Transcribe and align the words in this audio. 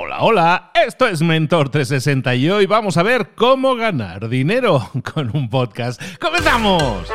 Hola, 0.00 0.20
hola, 0.20 0.70
esto 0.86 1.08
es 1.08 1.22
Mentor 1.22 1.70
360 1.70 2.36
y 2.36 2.48
hoy 2.48 2.66
vamos 2.66 2.96
a 2.96 3.02
ver 3.02 3.30
cómo 3.34 3.74
ganar 3.74 4.28
dinero 4.28 4.92
con 5.12 5.34
un 5.34 5.50
podcast. 5.50 6.00
¡Comenzamos! 6.20 7.08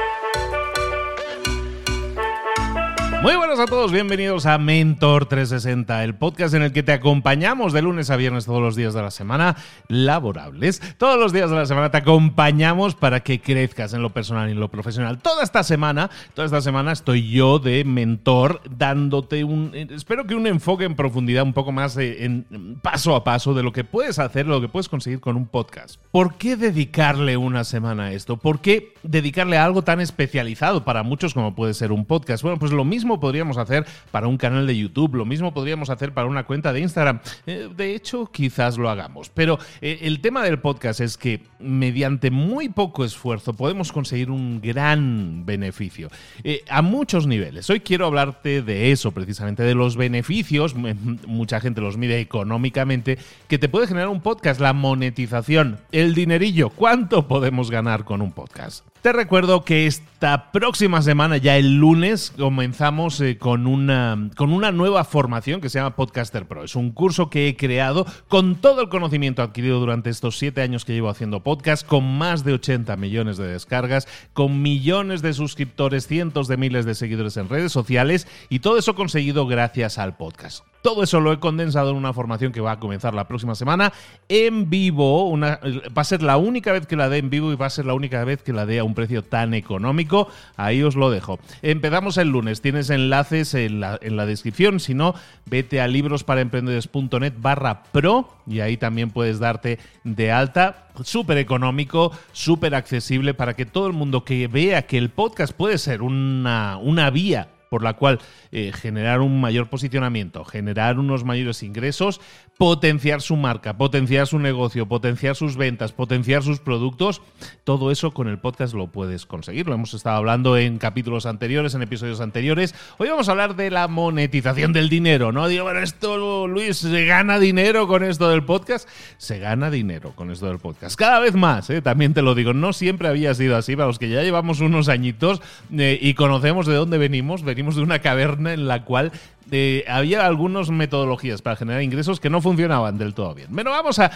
Muy 3.24 3.38
buenas 3.38 3.58
a 3.58 3.68
todos, 3.68 3.94
bienvenidos 3.94 4.46
a 4.46 4.58
Mentor 4.58 5.28
360, 5.28 6.04
el 6.04 6.14
podcast 6.14 6.56
en 6.56 6.62
el 6.62 6.74
que 6.74 6.84
te 6.84 6.92
acompañamos 6.92 7.72
de 7.72 7.82
lunes 7.82 8.10
a 8.10 8.18
viernes 8.18 8.44
todos 8.44 8.62
los 8.62 8.76
días 8.76 8.94
de 8.94 9.02
la 9.02 9.12
semana 9.12 9.56
laborables. 9.88 10.82
Todos 10.98 11.18
los 11.18 11.32
días 11.32 11.50
de 11.50 11.56
la 11.56 11.66
semana 11.66 11.90
te 11.90 12.00
acompañamos 12.00 12.96
para 12.96 13.22
que 13.22 13.40
crezcas 13.40 13.94
en 13.94 14.02
lo 14.02 14.10
personal 14.10 14.50
y 14.50 14.52
en 14.52 14.60
lo 14.60 14.70
profesional. 14.70 15.20
Toda 15.20 15.42
esta 15.42 15.64
semana, 15.64 16.10
toda 16.34 16.48
esta 16.48 16.60
semana 16.60 16.92
estoy 16.92 17.32
yo 17.32 17.60
de 17.60 17.86
mentor 17.86 18.60
dándote 18.70 19.46
un, 19.46 19.72
espero 19.74 20.28
que 20.28 20.36
un 20.36 20.46
enfoque 20.46 20.84
en 20.84 20.96
profundidad 20.96 21.44
un 21.44 21.54
poco 21.54 21.72
más 21.72 21.96
en 21.96 22.78
paso 22.82 23.16
a 23.16 23.24
paso 23.24 23.54
de 23.54 23.64
lo 23.64 23.72
que 23.72 23.86
puedes 23.86 24.20
hacer, 24.20 24.48
lo 24.48 24.60
que 24.60 24.68
puedes 24.68 24.90
conseguir 24.90 25.22
con 25.22 25.38
un 25.38 25.48
podcast. 25.48 25.96
¿Por 26.12 26.36
qué 26.36 26.58
dedicarle 26.58 27.38
una 27.38 27.64
semana 27.64 28.08
a 28.08 28.12
esto? 28.12 28.36
¿Por 28.36 28.60
qué 28.60 28.96
dedicarle 29.02 29.58
a 29.58 29.64
algo 29.64 29.82
tan 29.82 30.02
especializado 30.02 30.84
para 30.84 31.04
muchos 31.04 31.34
como 31.34 31.56
puede 31.56 31.74
ser 31.74 31.94
un 31.94 32.04
podcast? 32.04 32.44
Bueno, 32.44 32.60
pues 32.60 32.74
lo 32.74 32.84
mismo 32.84 33.13
podríamos 33.20 33.58
hacer 33.58 33.86
para 34.12 34.28
un 34.28 34.38
canal 34.38 34.68
de 34.68 34.78
YouTube, 34.78 35.16
lo 35.16 35.26
mismo 35.26 35.54
podríamos 35.54 35.90
hacer 35.90 36.14
para 36.14 36.28
una 36.28 36.46
cuenta 36.46 36.74
de 36.74 36.80
Instagram. 36.80 37.20
Eh, 37.46 37.70
de 37.76 37.96
hecho, 37.96 38.30
quizás 38.32 38.78
lo 38.78 38.90
hagamos. 38.90 39.30
Pero 39.30 39.60
eh, 39.82 40.00
el 40.02 40.22
tema 40.22 40.44
del 40.44 40.60
podcast 40.60 41.00
es 41.00 41.18
que 41.18 41.42
mediante 41.60 42.32
muy 42.32 42.70
poco 42.70 43.06
esfuerzo 43.06 43.54
podemos 43.54 43.92
conseguir 43.92 44.30
un 44.30 44.62
gran 44.62 45.46
beneficio 45.46 46.10
eh, 46.44 46.64
a 46.70 46.82
muchos 46.82 47.28
niveles. 47.28 47.70
Hoy 47.70 47.80
quiero 47.80 48.06
hablarte 48.06 48.62
de 48.62 48.92
eso, 48.92 49.12
precisamente, 49.12 49.64
de 49.64 49.76
los 49.76 49.96
beneficios, 49.96 50.76
mucha 51.28 51.60
gente 51.60 51.82
los 51.82 51.98
mide 51.98 52.20
económicamente, 52.20 53.18
que 53.48 53.60
te 53.60 53.70
puede 53.70 53.88
generar 53.88 54.10
un 54.10 54.22
podcast, 54.22 54.60
la 54.60 54.74
monetización, 54.74 55.80
el 55.92 56.16
dinerillo, 56.16 56.70
cuánto 56.70 57.28
podemos 57.28 57.72
ganar 57.72 58.04
con 58.04 58.22
un 58.22 58.32
podcast. 58.32 58.86
Te 59.04 59.12
recuerdo 59.12 59.66
que 59.66 59.86
esta 59.86 60.54
próxima 60.54 61.02
semana, 61.02 61.36
ya 61.36 61.58
el 61.58 61.76
lunes, 61.76 62.32
comenzamos 62.38 63.03
eh, 63.04 63.38
con, 63.38 63.68
una, 63.68 64.30
con 64.38 64.54
una 64.54 64.72
nueva 64.72 65.04
formación 65.04 65.60
que 65.60 65.70
se 65.70 65.80
llama 65.80 65.96
Podcaster 65.96 66.48
Pro. 66.48 66.64
Es 66.64 66.76
un 66.76 66.92
curso 66.92 67.30
que 67.30 67.48
he 67.48 67.58
creado 67.58 68.06
con 68.30 68.56
todo 68.56 68.82
el 68.82 68.90
conocimiento 68.90 69.42
adquirido 69.42 69.80
durante 69.80 70.10
estos 70.10 70.38
siete 70.38 70.62
años 70.62 70.86
que 70.86 70.94
llevo 70.94 71.10
haciendo 71.10 71.44
podcast, 71.44 71.86
con 71.86 72.18
más 72.18 72.46
de 72.46 72.54
80 72.54 72.96
millones 72.96 73.38
de 73.38 73.48
descargas, 73.48 74.08
con 74.32 74.62
millones 74.62 75.22
de 75.22 75.34
suscriptores, 75.34 76.08
cientos 76.08 76.48
de 76.48 76.58
miles 76.58 76.86
de 76.86 76.96
seguidores 76.96 77.36
en 77.38 77.50
redes 77.50 77.74
sociales 77.74 78.28
y 78.50 78.60
todo 78.60 78.78
eso 78.78 78.96
conseguido 78.96 79.48
gracias 79.48 79.98
al 79.98 80.16
podcast. 80.16 80.73
Todo 80.84 81.02
eso 81.02 81.22
lo 81.22 81.32
he 81.32 81.40
condensado 81.40 81.92
en 81.92 81.96
una 81.96 82.12
formación 82.12 82.52
que 82.52 82.60
va 82.60 82.74
a 82.74 82.80
comenzar 82.80 83.14
la 83.14 83.26
próxima 83.26 83.56
semana 83.56 83.94
en 84.28 84.70
vivo. 84.70 85.34
Va 85.40 85.58
a 85.96 86.04
ser 86.04 86.22
la 86.22 86.36
única 86.36 86.74
vez 86.74 86.86
que 86.86 86.98
la 86.98 87.08
dé 87.08 87.20
en 87.20 87.30
vivo 87.30 87.54
y 87.54 87.56
va 87.56 87.68
a 87.68 87.70
ser 87.70 87.86
la 87.86 87.94
única 87.94 88.22
vez 88.26 88.44
que 88.44 88.52
la 88.52 88.66
dé 88.66 88.80
a 88.80 88.84
un 88.84 88.94
precio 88.94 89.24
tan 89.24 89.54
económico. 89.54 90.28
Ahí 90.58 90.84
os 90.84 90.98
lo 90.98 91.10
dejo. 91.10 91.40
Empezamos 91.62 92.18
el 92.18 92.28
lunes. 92.28 92.60
Tienes 92.60 92.90
enlaces 92.90 93.54
en 93.54 93.80
la, 93.80 93.98
en 94.02 94.18
la 94.18 94.26
descripción. 94.26 94.82
Si 94.82 94.94
no, 94.94 95.16
vete 95.46 95.80
a 95.80 95.88
librosparaemprendedores.net 95.88 97.34
barra 97.38 97.84
pro 97.84 98.28
y 98.46 98.60
ahí 98.60 98.76
también 98.76 99.10
puedes 99.10 99.40
darte 99.40 99.80
de 100.04 100.34
alta. 100.34 100.90
Súper 101.02 101.38
económico, 101.38 102.12
súper 102.34 102.76
accesible 102.76 103.34
para 103.34 103.54
que 103.54 103.66
todo 103.66 103.88
el 103.88 103.94
mundo 103.94 104.26
que 104.26 104.50
vea 104.50 104.82
que 104.82 104.98
el 104.98 105.12
podcast 105.12 105.54
puede 105.54 105.78
ser 105.78 106.02
una, 106.02 106.78
una 106.78 107.10
vía 107.10 107.53
por 107.74 107.82
la 107.82 107.94
cual 107.94 108.20
eh, 108.52 108.72
generar 108.72 109.22
un 109.22 109.42
mayor 109.42 109.68
posicionamiento, 109.68 110.46
generar 110.46 111.00
unos 111.00 111.24
mayores 111.24 111.64
ingresos, 111.64 112.22
potenciar 112.60 113.22
su 113.22 113.36
marca, 113.36 113.78
potenciar 113.78 114.28
su 114.28 114.38
negocio, 114.38 114.88
potenciar 114.88 115.36
sus 115.36 115.58
ventas, 115.58 115.92
potenciar 115.92 116.44
sus 116.44 116.60
productos, 116.60 117.24
todo 117.64 117.90
eso 117.90 118.12
con 118.12 118.28
el 118.28 118.38
podcast 118.38 118.76
lo 118.76 118.92
puedes 118.92 119.26
conseguir. 119.26 119.66
Lo 119.66 119.74
hemos 119.74 119.96
estado 119.96 120.18
hablando 120.18 120.56
en 120.56 120.78
capítulos 120.78 121.26
anteriores, 121.26 121.74
en 121.74 121.82
episodios 121.82 122.22
anteriores. 122.22 122.76
Hoy 123.00 123.10
vamos 123.10 123.28
a 123.28 123.32
hablar 123.32 123.56
de 123.56 123.72
la 123.72 123.88
monetización 123.88 124.72
del 124.72 124.88
dinero, 124.88 125.32
¿no? 125.32 125.48
Digo, 125.48 125.64
bueno, 125.64 125.80
esto, 125.80 126.48
Luis, 126.48 126.78
¿se 126.78 127.06
gana 127.06 127.40
dinero 127.40 127.88
con 127.88 128.04
esto 128.04 128.30
del 128.30 128.44
podcast? 128.44 128.88
Se 129.18 129.40
gana 129.40 129.72
dinero 129.72 130.14
con 130.16 130.30
esto 130.30 130.46
del 130.46 130.60
podcast. 130.60 130.96
Cada 130.96 131.20
vez 131.20 131.34
más, 131.34 131.72
¿eh? 131.72 131.82
también 131.82 132.14
te 132.14 132.22
lo 132.22 132.36
digo. 132.36 132.54
No 132.54 132.72
siempre 132.72 133.08
había 133.08 133.34
sido 133.34 133.58
así. 133.58 133.76
Para 133.76 133.88
los 133.88 133.98
que 133.98 134.10
ya 134.10 134.22
llevamos 134.22 134.60
unos 134.60 134.90
añitos 134.90 135.42
eh, 135.76 135.98
y 136.00 136.14
conocemos 136.14 136.68
de 136.68 136.76
dónde 136.76 137.00
venimos, 137.00 137.42
venimos 137.42 137.63
de 137.72 137.82
una 137.82 138.00
caverna 138.00 138.54
en 138.54 138.68
la 138.68 138.84
cual 138.84 139.12
eh, 139.52 139.84
había 139.88 140.26
algunas 140.26 140.70
metodologías 140.70 141.42
para 141.42 141.56
generar 141.56 141.82
ingresos 141.82 142.20
que 142.20 142.30
no 142.30 142.42
funcionaban 142.42 142.98
del 142.98 143.14
todo 143.14 143.34
bien. 143.36 143.50
Bueno, 143.52 143.72
vamos 143.72 144.00
a, 144.00 144.12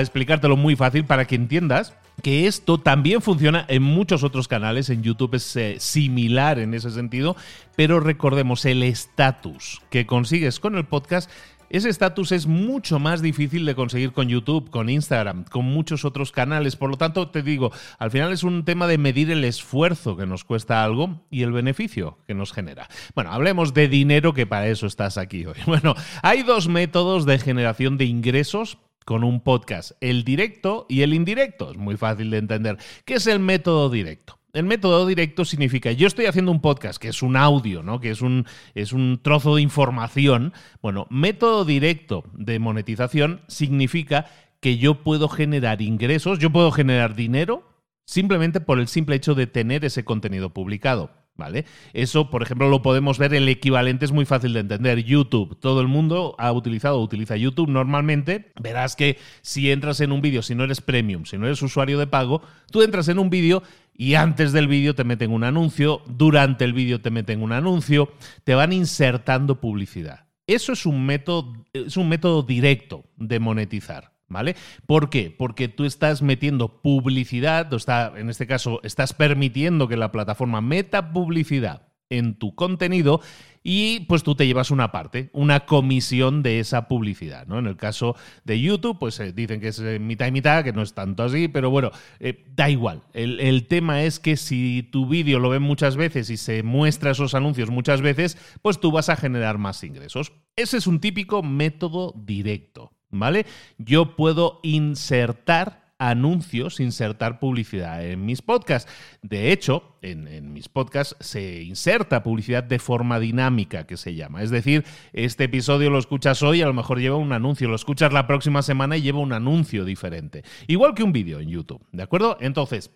explicártelo 0.00 0.56
muy 0.56 0.76
fácil 0.76 1.04
para 1.04 1.26
que 1.26 1.36
entiendas 1.36 1.94
que 2.22 2.46
esto 2.46 2.78
también 2.78 3.20
funciona 3.22 3.64
en 3.68 3.82
muchos 3.82 4.22
otros 4.22 4.48
canales, 4.48 4.88
en 4.88 5.02
YouTube 5.02 5.34
es 5.34 5.56
eh, 5.56 5.76
similar 5.78 6.58
en 6.58 6.74
ese 6.74 6.90
sentido, 6.90 7.36
pero 7.76 8.00
recordemos 8.00 8.64
el 8.64 8.82
estatus 8.82 9.82
que 9.90 10.06
consigues 10.06 10.60
con 10.60 10.76
el 10.76 10.84
podcast 10.84 11.30
ese 11.70 11.88
estatus 11.88 12.32
es 12.32 12.46
mucho 12.46 12.98
más 12.98 13.22
difícil 13.22 13.64
de 13.64 13.74
conseguir 13.74 14.12
con 14.12 14.28
YouTube, 14.28 14.70
con 14.70 14.88
Instagram, 14.88 15.44
con 15.44 15.64
muchos 15.64 16.04
otros 16.04 16.32
canales. 16.32 16.76
Por 16.76 16.90
lo 16.90 16.96
tanto, 16.96 17.28
te 17.28 17.42
digo, 17.42 17.72
al 17.98 18.10
final 18.10 18.32
es 18.32 18.42
un 18.42 18.64
tema 18.64 18.86
de 18.86 18.98
medir 18.98 19.30
el 19.30 19.44
esfuerzo 19.44 20.16
que 20.16 20.26
nos 20.26 20.44
cuesta 20.44 20.84
algo 20.84 21.22
y 21.30 21.42
el 21.42 21.52
beneficio 21.52 22.18
que 22.26 22.34
nos 22.34 22.52
genera. 22.52 22.88
Bueno, 23.14 23.32
hablemos 23.32 23.74
de 23.74 23.88
dinero, 23.88 24.34
que 24.34 24.46
para 24.46 24.68
eso 24.68 24.86
estás 24.86 25.18
aquí 25.18 25.44
hoy. 25.46 25.54
Bueno, 25.74 25.96
hay 26.22 26.44
dos 26.44 26.68
métodos 26.68 27.26
de 27.26 27.38
generación 27.38 27.98
de 27.98 28.04
ingresos 28.04 28.78
con 29.04 29.24
un 29.24 29.40
podcast, 29.40 29.92
el 30.00 30.22
directo 30.22 30.86
y 30.88 31.02
el 31.02 31.14
indirecto. 31.14 31.72
Es 31.72 31.76
muy 31.76 31.96
fácil 31.96 32.30
de 32.30 32.38
entender. 32.38 32.78
¿Qué 33.04 33.14
es 33.14 33.26
el 33.26 33.40
método 33.40 33.90
directo? 33.90 34.38
El 34.54 34.66
método 34.66 35.04
directo 35.04 35.44
significa, 35.44 35.90
yo 35.90 36.06
estoy 36.06 36.26
haciendo 36.26 36.52
un 36.52 36.60
podcast, 36.60 37.02
que 37.02 37.08
es 37.08 37.22
un 37.22 37.36
audio, 37.36 37.82
¿no? 37.82 37.98
Que 37.98 38.10
es 38.10 38.22
un, 38.22 38.46
es 38.76 38.92
un 38.92 39.18
trozo 39.20 39.56
de 39.56 39.62
información. 39.62 40.52
Bueno, 40.80 41.08
método 41.10 41.64
directo 41.64 42.24
de 42.34 42.60
monetización 42.60 43.42
significa 43.48 44.26
que 44.60 44.78
yo 44.78 45.02
puedo 45.02 45.28
generar 45.28 45.82
ingresos, 45.82 46.38
yo 46.38 46.50
puedo 46.50 46.70
generar 46.70 47.16
dinero 47.16 47.68
simplemente 48.06 48.60
por 48.60 48.78
el 48.78 48.86
simple 48.86 49.16
hecho 49.16 49.34
de 49.34 49.48
tener 49.48 49.84
ese 49.84 50.04
contenido 50.04 50.50
publicado. 50.50 51.23
¿Vale? 51.36 51.64
Eso, 51.92 52.30
por 52.30 52.42
ejemplo, 52.42 52.68
lo 52.68 52.80
podemos 52.80 53.18
ver, 53.18 53.34
el 53.34 53.48
equivalente 53.48 54.04
es 54.04 54.12
muy 54.12 54.24
fácil 54.24 54.52
de 54.52 54.60
entender. 54.60 55.02
YouTube, 55.02 55.58
todo 55.58 55.80
el 55.80 55.88
mundo 55.88 56.36
ha 56.38 56.52
utilizado, 56.52 57.00
utiliza 57.00 57.36
YouTube 57.36 57.68
normalmente. 57.68 58.52
Verás 58.60 58.94
que 58.94 59.18
si 59.42 59.72
entras 59.72 60.00
en 60.00 60.12
un 60.12 60.20
vídeo, 60.20 60.42
si 60.42 60.54
no 60.54 60.62
eres 60.62 60.80
premium, 60.80 61.24
si 61.24 61.36
no 61.36 61.46
eres 61.46 61.60
usuario 61.60 61.98
de 61.98 62.06
pago, 62.06 62.40
tú 62.70 62.82
entras 62.82 63.08
en 63.08 63.18
un 63.18 63.30
vídeo 63.30 63.64
y 63.96 64.14
antes 64.14 64.52
del 64.52 64.68
vídeo 64.68 64.94
te 64.94 65.02
meten 65.02 65.32
un 65.32 65.42
anuncio, 65.42 66.02
durante 66.06 66.64
el 66.64 66.72
vídeo 66.72 67.00
te 67.00 67.10
meten 67.10 67.42
un 67.42 67.52
anuncio, 67.52 68.12
te 68.44 68.54
van 68.54 68.72
insertando 68.72 69.60
publicidad. 69.60 70.26
Eso 70.46 70.72
es 70.72 70.86
un 70.86 71.04
método, 71.04 71.64
es 71.72 71.96
un 71.96 72.08
método 72.08 72.42
directo 72.42 73.06
de 73.16 73.40
monetizar. 73.40 74.13
¿Vale? 74.28 74.56
¿Por 74.86 75.10
qué? 75.10 75.34
Porque 75.36 75.68
tú 75.68 75.84
estás 75.84 76.22
metiendo 76.22 76.80
publicidad, 76.80 77.72
o 77.72 77.76
está, 77.76 78.12
en 78.16 78.30
este 78.30 78.46
caso, 78.46 78.80
estás 78.82 79.12
permitiendo 79.12 79.86
que 79.86 79.96
la 79.96 80.12
plataforma 80.12 80.60
meta 80.60 81.12
publicidad 81.12 81.88
en 82.10 82.34
tu 82.34 82.54
contenido 82.54 83.20
y 83.66 84.00
pues 84.00 84.22
tú 84.22 84.34
te 84.34 84.46
llevas 84.46 84.70
una 84.70 84.92
parte, 84.92 85.30
una 85.32 85.60
comisión 85.60 86.42
de 86.42 86.60
esa 86.60 86.86
publicidad, 86.86 87.46
¿no? 87.46 87.58
En 87.58 87.66
el 87.66 87.76
caso 87.76 88.14
de 88.44 88.60
YouTube, 88.60 88.98
pues 88.98 89.18
eh, 89.20 89.32
dicen 89.32 89.58
que 89.58 89.68
es 89.68 89.78
eh, 89.78 89.98
mitad 89.98 90.26
y 90.26 90.32
mitad, 90.32 90.62
que 90.62 90.74
no 90.74 90.82
es 90.82 90.92
tanto 90.92 91.22
así, 91.22 91.48
pero 91.48 91.70
bueno, 91.70 91.90
eh, 92.20 92.44
da 92.54 92.68
igual. 92.68 93.02
El, 93.14 93.40
el, 93.40 93.66
tema 93.66 94.02
es 94.02 94.20
que 94.20 94.36
si 94.36 94.82
tu 94.92 95.08
vídeo 95.08 95.38
lo 95.38 95.48
ven 95.48 95.62
muchas 95.62 95.96
veces 95.96 96.28
y 96.28 96.36
se 96.36 96.62
muestra 96.62 97.12
esos 97.12 97.34
anuncios 97.34 97.70
muchas 97.70 98.02
veces, 98.02 98.36
pues 98.60 98.80
tú 98.80 98.92
vas 98.92 99.08
a 99.08 99.16
generar 99.16 99.56
más 99.56 99.82
ingresos. 99.82 100.32
Ese 100.56 100.76
es 100.76 100.86
un 100.86 101.00
típico 101.00 101.42
método 101.42 102.12
directo. 102.14 102.93
¿Vale? 103.18 103.46
Yo 103.78 104.16
puedo 104.16 104.60
insertar 104.62 105.84
anuncios, 105.98 106.80
insertar 106.80 107.38
publicidad 107.38 108.04
en 108.04 108.26
mis 108.26 108.42
podcasts. 108.42 108.90
De 109.22 109.52
hecho, 109.52 109.96
en, 110.02 110.52
mis 110.52 110.68
podcasts 110.68 111.16
se 111.20 111.62
inserta 111.62 112.22
publicidad 112.22 112.64
de 112.64 112.78
forma 112.78 113.18
dinámica, 113.18 113.86
que 113.86 113.96
se 113.96 114.14
llama. 114.14 114.42
Es 114.42 114.50
decir, 114.50 114.84
este 115.12 115.44
episodio 115.44 115.90
lo 115.90 115.98
escuchas 115.98 116.42
hoy, 116.42 116.62
a 116.62 116.66
lo 116.66 116.74
mejor 116.74 117.00
lleva 117.00 117.16
un 117.16 117.32
anuncio, 117.32 117.68
lo 117.68 117.76
escuchas 117.76 118.12
la 118.12 118.26
próxima 118.26 118.62
semana 118.62 118.96
y 118.96 119.02
lleva 119.02 119.20
un 119.20 119.32
anuncio 119.32 119.84
diferente. 119.84 120.42
Igual 120.66 120.94
que 120.94 121.02
un 121.02 121.12
vídeo 121.12 121.40
en 121.40 121.48
YouTube, 121.48 121.84
¿de 121.92 122.02
acuerdo? 122.02 122.36
Entonces, 122.40 122.90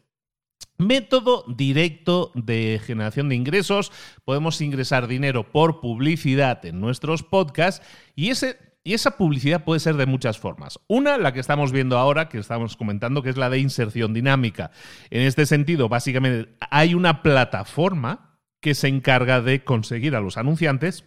Método 0.77 1.45
directo 1.49 2.31
de 2.37 2.81
generación 2.85 3.29
de 3.29 3.35
ingresos. 3.35 3.91
Podemos 4.25 4.61
ingresar 4.61 5.09
dinero 5.09 5.51
por 5.51 5.81
publicidad 5.81 6.65
en 6.67 6.81
nuestros 6.81 7.25
podcasts 7.25 7.85
y 8.15 8.29
ese 8.31 8.68
y 8.85 8.95
esa 8.95 9.17
publicidad 9.17 9.65
puede 9.65 9.81
ser 9.81 9.97
de 9.97 10.07
muchas 10.07 10.39
formas. 10.39 10.79
Una, 10.89 11.19
la 11.19 11.33
que 11.33 11.41
estamos 11.41 11.73
viendo 11.73 11.99
ahora, 11.99 12.29
que 12.29 12.39
estamos 12.39 12.77
comentando, 12.77 13.23
que 13.23 13.31
es 13.31 13.37
la 13.37 13.51
de 13.51 13.59
inserción 13.59 14.15
dinámica. 14.15 14.71
En 15.11 15.23
este 15.23 15.47
sentido, 15.47 15.89
básicamente, 15.89 16.57
hay 16.71 16.95
una 16.95 17.23
plataforma 17.23 18.41
que 18.61 18.75
se 18.75 18.89
encarga 18.89 19.41
de 19.41 19.63
conseguir 19.65 20.17
a 20.17 20.21
los 20.21 20.37
anunciantes 20.37 21.05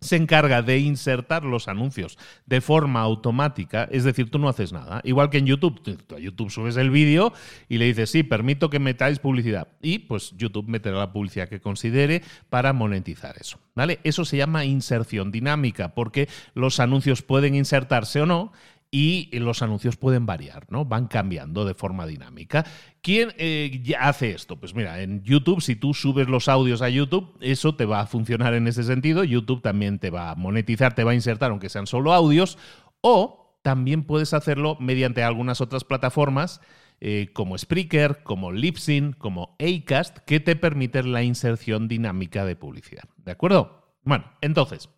se 0.00 0.16
encarga 0.16 0.62
de 0.62 0.78
insertar 0.78 1.44
los 1.44 1.68
anuncios 1.68 2.18
de 2.46 2.60
forma 2.60 3.00
automática, 3.00 3.88
es 3.90 4.04
decir, 4.04 4.30
tú 4.30 4.38
no 4.38 4.48
haces 4.48 4.72
nada. 4.72 5.00
Igual 5.04 5.30
que 5.30 5.38
en 5.38 5.46
YouTube, 5.46 5.82
tú 5.82 6.14
a 6.14 6.18
YouTube 6.18 6.50
subes 6.50 6.76
el 6.76 6.90
vídeo 6.90 7.32
y 7.68 7.78
le 7.78 7.86
dices, 7.86 8.10
sí, 8.10 8.22
permito 8.22 8.70
que 8.70 8.78
metáis 8.78 9.18
publicidad. 9.18 9.68
Y 9.82 10.00
pues 10.00 10.32
YouTube 10.36 10.68
meterá 10.68 10.98
la 10.98 11.12
publicidad 11.12 11.48
que 11.48 11.60
considere 11.60 12.22
para 12.48 12.72
monetizar 12.72 13.36
eso. 13.38 13.58
¿Vale? 13.74 14.00
Eso 14.02 14.24
se 14.24 14.36
llama 14.36 14.64
inserción 14.64 15.30
dinámica, 15.30 15.94
porque 15.94 16.28
los 16.54 16.80
anuncios 16.80 17.22
pueden 17.22 17.54
insertarse 17.54 18.20
o 18.20 18.26
no 18.26 18.52
y 18.90 19.28
los 19.38 19.60
anuncios 19.62 19.96
pueden 19.96 20.24
variar, 20.24 20.66
¿no? 20.70 20.84
Van 20.84 21.08
cambiando 21.08 21.64
de 21.64 21.74
forma 21.74 22.06
dinámica. 22.06 22.64
¿Quién 23.02 23.32
eh, 23.36 23.82
hace 23.98 24.30
esto? 24.30 24.58
Pues 24.58 24.74
mira, 24.74 25.02
en 25.02 25.22
YouTube, 25.22 25.60
si 25.60 25.76
tú 25.76 25.92
subes 25.92 26.28
los 26.28 26.48
audios 26.48 26.80
a 26.80 26.88
YouTube, 26.88 27.36
eso 27.40 27.74
te 27.74 27.84
va 27.84 28.00
a 28.00 28.06
funcionar 28.06 28.54
en 28.54 28.66
ese 28.66 28.82
sentido. 28.82 29.24
YouTube 29.24 29.60
también 29.60 29.98
te 29.98 30.10
va 30.10 30.30
a 30.30 30.34
monetizar, 30.34 30.94
te 30.94 31.04
va 31.04 31.10
a 31.10 31.14
insertar, 31.14 31.50
aunque 31.50 31.68
sean 31.68 31.86
solo 31.86 32.14
audios. 32.14 32.56
O 33.02 33.60
también 33.62 34.04
puedes 34.04 34.32
hacerlo 34.32 34.76
mediante 34.80 35.22
algunas 35.22 35.60
otras 35.60 35.84
plataformas. 35.84 36.60
Eh, 37.00 37.28
como 37.32 37.56
Spreaker, 37.56 38.22
como 38.24 38.50
Libsyn, 38.50 39.12
como 39.12 39.56
Acast, 39.60 40.18
que 40.20 40.40
te 40.40 40.56
permiten 40.56 41.12
la 41.12 41.22
inserción 41.22 41.86
dinámica 41.86 42.44
de 42.44 42.56
publicidad. 42.56 43.04
¿De 43.18 43.30
acuerdo? 43.30 43.94
Bueno, 44.02 44.24
entonces, 44.40 44.88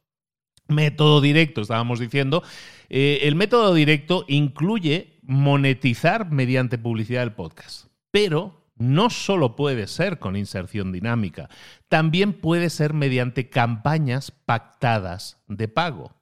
método 0.70 1.20
directo, 1.20 1.60
estábamos 1.60 1.98
diciendo. 1.98 2.42
Eh, 2.88 3.20
el 3.22 3.34
método 3.34 3.74
directo 3.74 4.24
incluye 4.28 5.18
monetizar 5.22 6.30
mediante 6.30 6.78
publicidad 6.78 7.20
del 7.20 7.32
podcast, 7.32 7.86
pero 8.10 8.64
no 8.76 9.10
solo 9.10 9.56
puede 9.56 9.86
ser 9.86 10.18
con 10.18 10.36
inserción 10.36 10.90
dinámica, 10.90 11.48
también 11.88 12.32
puede 12.32 12.70
ser 12.70 12.94
mediante 12.94 13.48
campañas 13.48 14.30
pactadas 14.30 15.38
de 15.46 15.68
pago. 15.68 16.14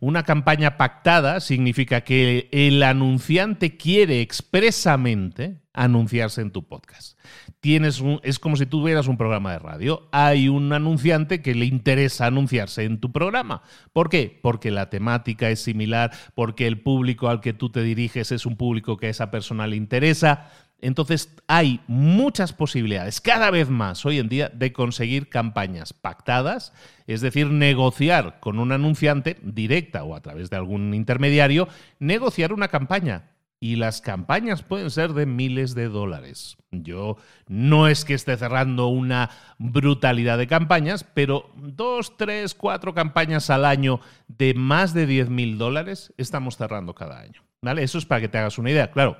Una 0.00 0.22
campaña 0.22 0.76
pactada 0.76 1.40
significa 1.40 2.00
que 2.00 2.48
el 2.52 2.82
anunciante 2.82 3.76
quiere 3.76 4.22
expresamente 4.22 5.60
anunciarse 5.72 6.40
en 6.40 6.50
tu 6.50 6.66
podcast. 6.66 7.18
Tienes 7.60 8.02
es 8.22 8.38
como 8.38 8.56
si 8.56 8.66
tuvieras 8.66 9.08
un 9.08 9.16
programa 9.16 9.52
de 9.52 9.58
radio. 9.58 10.08
Hay 10.12 10.48
un 10.48 10.72
anunciante 10.72 11.42
que 11.42 11.54
le 11.54 11.64
interesa 11.64 12.26
anunciarse 12.26 12.84
en 12.84 13.00
tu 13.00 13.10
programa. 13.10 13.62
¿Por 13.92 14.08
qué? 14.08 14.38
Porque 14.42 14.70
la 14.70 14.90
temática 14.90 15.50
es 15.50 15.60
similar, 15.60 16.12
porque 16.34 16.66
el 16.66 16.80
público 16.80 17.28
al 17.28 17.40
que 17.40 17.52
tú 17.52 17.70
te 17.70 17.82
diriges 17.82 18.30
es 18.30 18.46
un 18.46 18.56
público 18.56 18.96
que 18.96 19.06
a 19.06 19.10
esa 19.10 19.30
persona 19.30 19.66
le 19.66 19.76
interesa 19.76 20.50
entonces 20.80 21.34
hay 21.48 21.80
muchas 21.88 22.52
posibilidades, 22.52 23.20
cada 23.20 23.50
vez 23.50 23.68
más 23.68 24.06
hoy 24.06 24.18
en 24.18 24.28
día, 24.28 24.48
de 24.48 24.72
conseguir 24.72 25.28
campañas 25.28 25.92
pactadas, 25.92 26.72
es 27.08 27.20
decir, 27.20 27.48
negociar 27.48 28.38
con 28.38 28.60
un 28.60 28.70
anunciante 28.70 29.38
directa 29.42 30.04
o 30.04 30.14
a 30.14 30.20
través 30.20 30.50
de 30.50 30.56
algún 30.56 30.94
intermediario, 30.94 31.68
negociar 31.98 32.52
una 32.52 32.68
campaña. 32.68 33.30
Y 33.60 33.76
las 33.76 34.00
campañas 34.00 34.62
pueden 34.62 34.90
ser 34.90 35.14
de 35.14 35.26
miles 35.26 35.74
de 35.74 35.88
dólares. 35.88 36.56
Yo 36.70 37.16
no 37.48 37.88
es 37.88 38.04
que 38.04 38.14
esté 38.14 38.36
cerrando 38.36 38.86
una 38.86 39.30
brutalidad 39.58 40.38
de 40.38 40.46
campañas, 40.46 41.04
pero 41.04 41.50
dos, 41.56 42.16
tres, 42.16 42.54
cuatro 42.54 42.94
campañas 42.94 43.50
al 43.50 43.64
año 43.64 44.00
de 44.28 44.54
más 44.54 44.94
de 44.94 45.06
10 45.06 45.30
mil 45.30 45.58
dólares 45.58 46.12
estamos 46.18 46.56
cerrando 46.56 46.94
cada 46.94 47.18
año. 47.18 47.42
¿Vale? 47.60 47.82
Eso 47.82 47.98
es 47.98 48.06
para 48.06 48.20
que 48.20 48.28
te 48.28 48.38
hagas 48.38 48.58
una 48.58 48.70
idea. 48.70 48.92
Claro, 48.92 49.16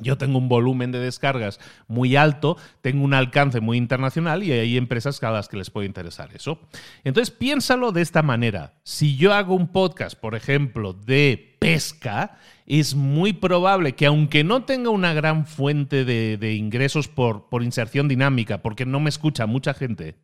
yo 0.00 0.16
tengo 0.16 0.38
un 0.38 0.48
volumen 0.48 0.90
de 0.90 0.98
descargas 0.98 1.60
muy 1.86 2.16
alto, 2.16 2.56
tengo 2.80 3.04
un 3.04 3.14
alcance 3.14 3.60
muy 3.60 3.76
internacional 3.76 4.42
y 4.42 4.52
hay 4.52 4.76
empresas 4.76 5.22
a 5.22 5.30
las 5.30 5.48
que 5.48 5.58
les 5.58 5.70
puede 5.70 5.86
interesar 5.86 6.30
eso. 6.34 6.60
Entonces 7.04 7.34
piénsalo 7.34 7.92
de 7.92 8.02
esta 8.02 8.22
manera. 8.22 8.74
Si 8.84 9.16
yo 9.16 9.34
hago 9.34 9.54
un 9.54 9.68
podcast, 9.68 10.18
por 10.18 10.34
ejemplo, 10.34 10.92
de 10.92 11.56
pesca, 11.60 12.38
es 12.66 12.94
muy 12.94 13.32
probable 13.32 13.94
que 13.94 14.06
aunque 14.06 14.44
no 14.44 14.64
tenga 14.64 14.90
una 14.90 15.12
gran 15.12 15.46
fuente 15.46 16.04
de, 16.04 16.54
ingresos 16.54 17.08
por, 17.08 17.48
por 17.48 17.62
inserción 17.62 18.08
dinámica, 18.08 18.62
porque 18.62 18.86
no 18.86 18.98
me 18.98 19.10
escucha 19.10 19.46
mucha 19.46 19.74
gente, 19.74 20.16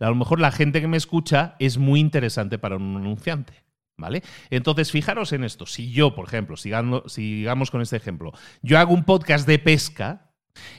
a 0.00 0.08
lo 0.08 0.14
mejor 0.14 0.40
la 0.40 0.52
gente 0.52 0.80
que 0.80 0.88
me 0.88 0.96
escucha 0.96 1.54
es 1.58 1.78
muy 1.78 2.00
interesante 2.00 2.58
para 2.58 2.76
un 2.76 2.96
anunciante. 2.96 3.61
¿Vale? 3.96 4.22
Entonces, 4.50 4.90
fijaros 4.90 5.32
en 5.32 5.44
esto. 5.44 5.66
Si 5.66 5.92
yo, 5.92 6.14
por 6.14 6.26
ejemplo, 6.26 6.56
sigamos 6.56 7.70
con 7.70 7.82
este 7.82 7.96
ejemplo, 7.96 8.32
yo 8.62 8.78
hago 8.78 8.94
un 8.94 9.04
podcast 9.04 9.46
de 9.46 9.58
pesca, 9.58 10.32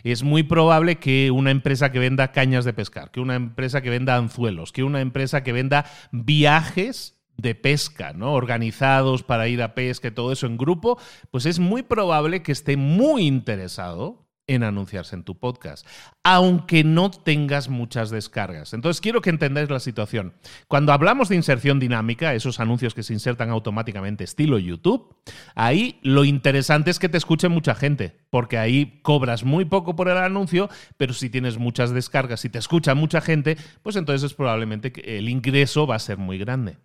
es 0.04 0.24
muy 0.24 0.44
probable 0.44 0.98
que 0.98 1.32
una 1.32 1.52
empresa 1.52 1.92
que 1.92 2.00
venda 2.00 2.32
cañas 2.32 2.66
de 2.66 2.74
pescar, 2.74 3.12
que 3.12 3.20
una 3.20 3.36
empresa 3.36 3.82
que 3.82 3.90
venda 3.90 4.16
anzuelos, 4.16 4.72
que 4.72 4.84
una 4.84 5.02
empresa 5.02 5.44
que 5.44 5.52
venda 5.52 5.86
viajes 6.12 7.20
de 7.38 7.56
pesca, 7.56 8.14
¿no? 8.14 8.34
Organizados 8.34 9.24
para 9.24 9.48
ir 9.48 9.62
a 9.64 9.74
pesca 9.74 10.10
y 10.10 10.12
todo 10.12 10.32
eso 10.32 10.46
en 10.46 10.58
grupo, 10.58 11.00
pues 11.32 11.46
es 11.46 11.60
muy 11.60 11.82
probable 11.82 12.44
que 12.44 12.52
esté 12.52 12.78
muy 12.78 13.26
interesado 13.26 14.23
en 14.48 14.64
anunciarse 14.64 15.16
en 15.16 15.24
tu 15.24 15.38
podcast, 15.38 15.88
aunque 16.24 16.84
no 16.84 17.12
tengas 17.12 17.70
muchas 17.70 18.10
descargas. 18.10 18.74
Entonces 18.74 19.00
quiero 19.02 19.22
que 19.22 19.30
entendáis 19.30 19.70
la 19.70 19.80
situación. 19.80 20.34
Cuando 20.68 20.92
hablamos 20.92 21.30
de 21.30 21.36
inserción 21.36 21.80
dinámica, 21.80 22.34
esos 22.34 22.60
anuncios 22.60 22.94
que 22.94 23.04
se 23.04 23.14
insertan 23.14 23.50
automáticamente 23.50 24.24
estilo 24.24 24.60
YouTube, 24.60 25.16
ahí 25.56 26.00
lo 26.04 26.26
interesante 26.26 26.92
es 26.92 27.00
que 27.00 27.10
te 27.10 27.18
escuche 27.18 27.48
mucha 27.48 27.76
gente, 27.76 28.18
porque 28.30 28.58
ahí 28.58 29.00
cobras 29.02 29.44
muy 29.44 29.66
poco 29.66 29.96
por 29.96 30.10
el 30.10 30.18
anuncio, 30.18 30.70
pero 30.98 31.14
si 31.14 31.30
tienes 31.30 31.58
muchas 31.58 31.92
descargas 31.92 32.44
y 32.46 32.50
te 32.50 32.60
escucha 32.60 32.96
mucha 32.96 33.22
gente, 33.22 33.58
pues 33.82 33.96
entonces 33.96 34.24
es 34.24 34.34
probablemente 34.36 34.92
el 35.18 35.30
ingreso 35.30 35.88
va 35.88 35.96
a 35.96 36.00
ser 36.00 36.18
muy 36.18 36.38
grande. 36.38 36.78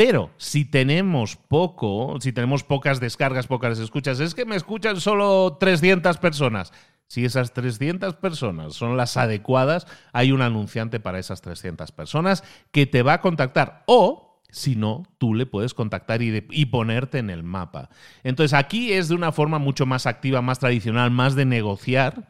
Pero 0.00 0.30
si 0.38 0.64
tenemos 0.64 1.36
poco, 1.36 2.16
si 2.22 2.32
tenemos 2.32 2.64
pocas 2.64 3.00
descargas, 3.00 3.46
pocas 3.46 3.78
escuchas, 3.78 4.18
es 4.18 4.34
que 4.34 4.46
me 4.46 4.56
escuchan 4.56 4.98
solo 4.98 5.58
300 5.60 6.16
personas. 6.16 6.72
Si 7.10 7.24
esas 7.24 7.52
300 7.54 8.14
personas 8.14 8.74
son 8.74 8.96
las 8.96 9.16
adecuadas, 9.16 9.88
hay 10.12 10.30
un 10.30 10.42
anunciante 10.42 11.00
para 11.00 11.18
esas 11.18 11.40
300 11.40 11.90
personas 11.90 12.44
que 12.70 12.86
te 12.86 13.02
va 13.02 13.14
a 13.14 13.20
contactar 13.20 13.82
o 13.86 14.40
si 14.48 14.76
no, 14.76 15.02
tú 15.18 15.34
le 15.34 15.44
puedes 15.44 15.74
contactar 15.74 16.22
y, 16.22 16.46
y, 16.50 16.66
ponerte 16.66 17.18
en 17.18 17.30
el 17.30 17.42
mapa. 17.42 17.90
Entonces 18.22 18.52
aquí 18.52 18.92
es 18.92 19.08
de 19.08 19.16
una 19.16 19.32
forma 19.32 19.58
mucho 19.58 19.86
más 19.86 20.06
activa, 20.06 20.40
más 20.40 20.60
tradicional, 20.60 21.10
más 21.10 21.34
de 21.34 21.46
negociar, 21.46 22.28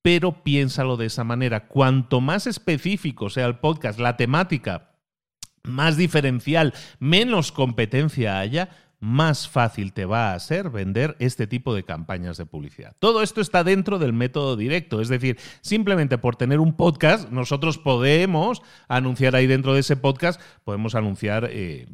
pero 0.00 0.42
piénsalo 0.42 0.96
de 0.96 1.06
esa 1.06 1.24
manera. 1.24 1.68
Cuanto 1.68 2.22
más 2.22 2.46
específico 2.46 3.28
sea 3.28 3.44
el 3.44 3.58
podcast, 3.58 3.98
la 3.98 4.16
temática, 4.16 4.92
más 5.62 5.98
diferencial, 5.98 6.72
menos 7.00 7.52
competencia 7.52 8.38
haya, 8.38 8.70
más 8.98 9.48
fácil 9.48 9.92
te 9.92 10.04
va 10.04 10.32
a 10.32 10.38
ser 10.38 10.70
vender 10.70 11.16
este 11.18 11.46
tipo 11.46 11.74
de 11.74 11.84
campañas 11.84 12.36
de 12.36 12.46
publicidad. 12.46 12.96
Todo 12.98 13.22
esto 13.22 13.40
está 13.40 13.62
dentro 13.64 13.98
del 13.98 14.12
método 14.12 14.56
directo, 14.56 15.00
es 15.00 15.08
decir, 15.08 15.38
simplemente 15.60 16.18
por 16.18 16.36
tener 16.36 16.60
un 16.60 16.76
podcast, 16.76 17.30
nosotros 17.30 17.78
podemos 17.78 18.62
anunciar 18.88 19.36
ahí 19.36 19.46
dentro 19.46 19.74
de 19.74 19.80
ese 19.80 19.96
podcast, 19.96 20.40
podemos 20.64 20.94
anunciar 20.94 21.48
eh, 21.50 21.86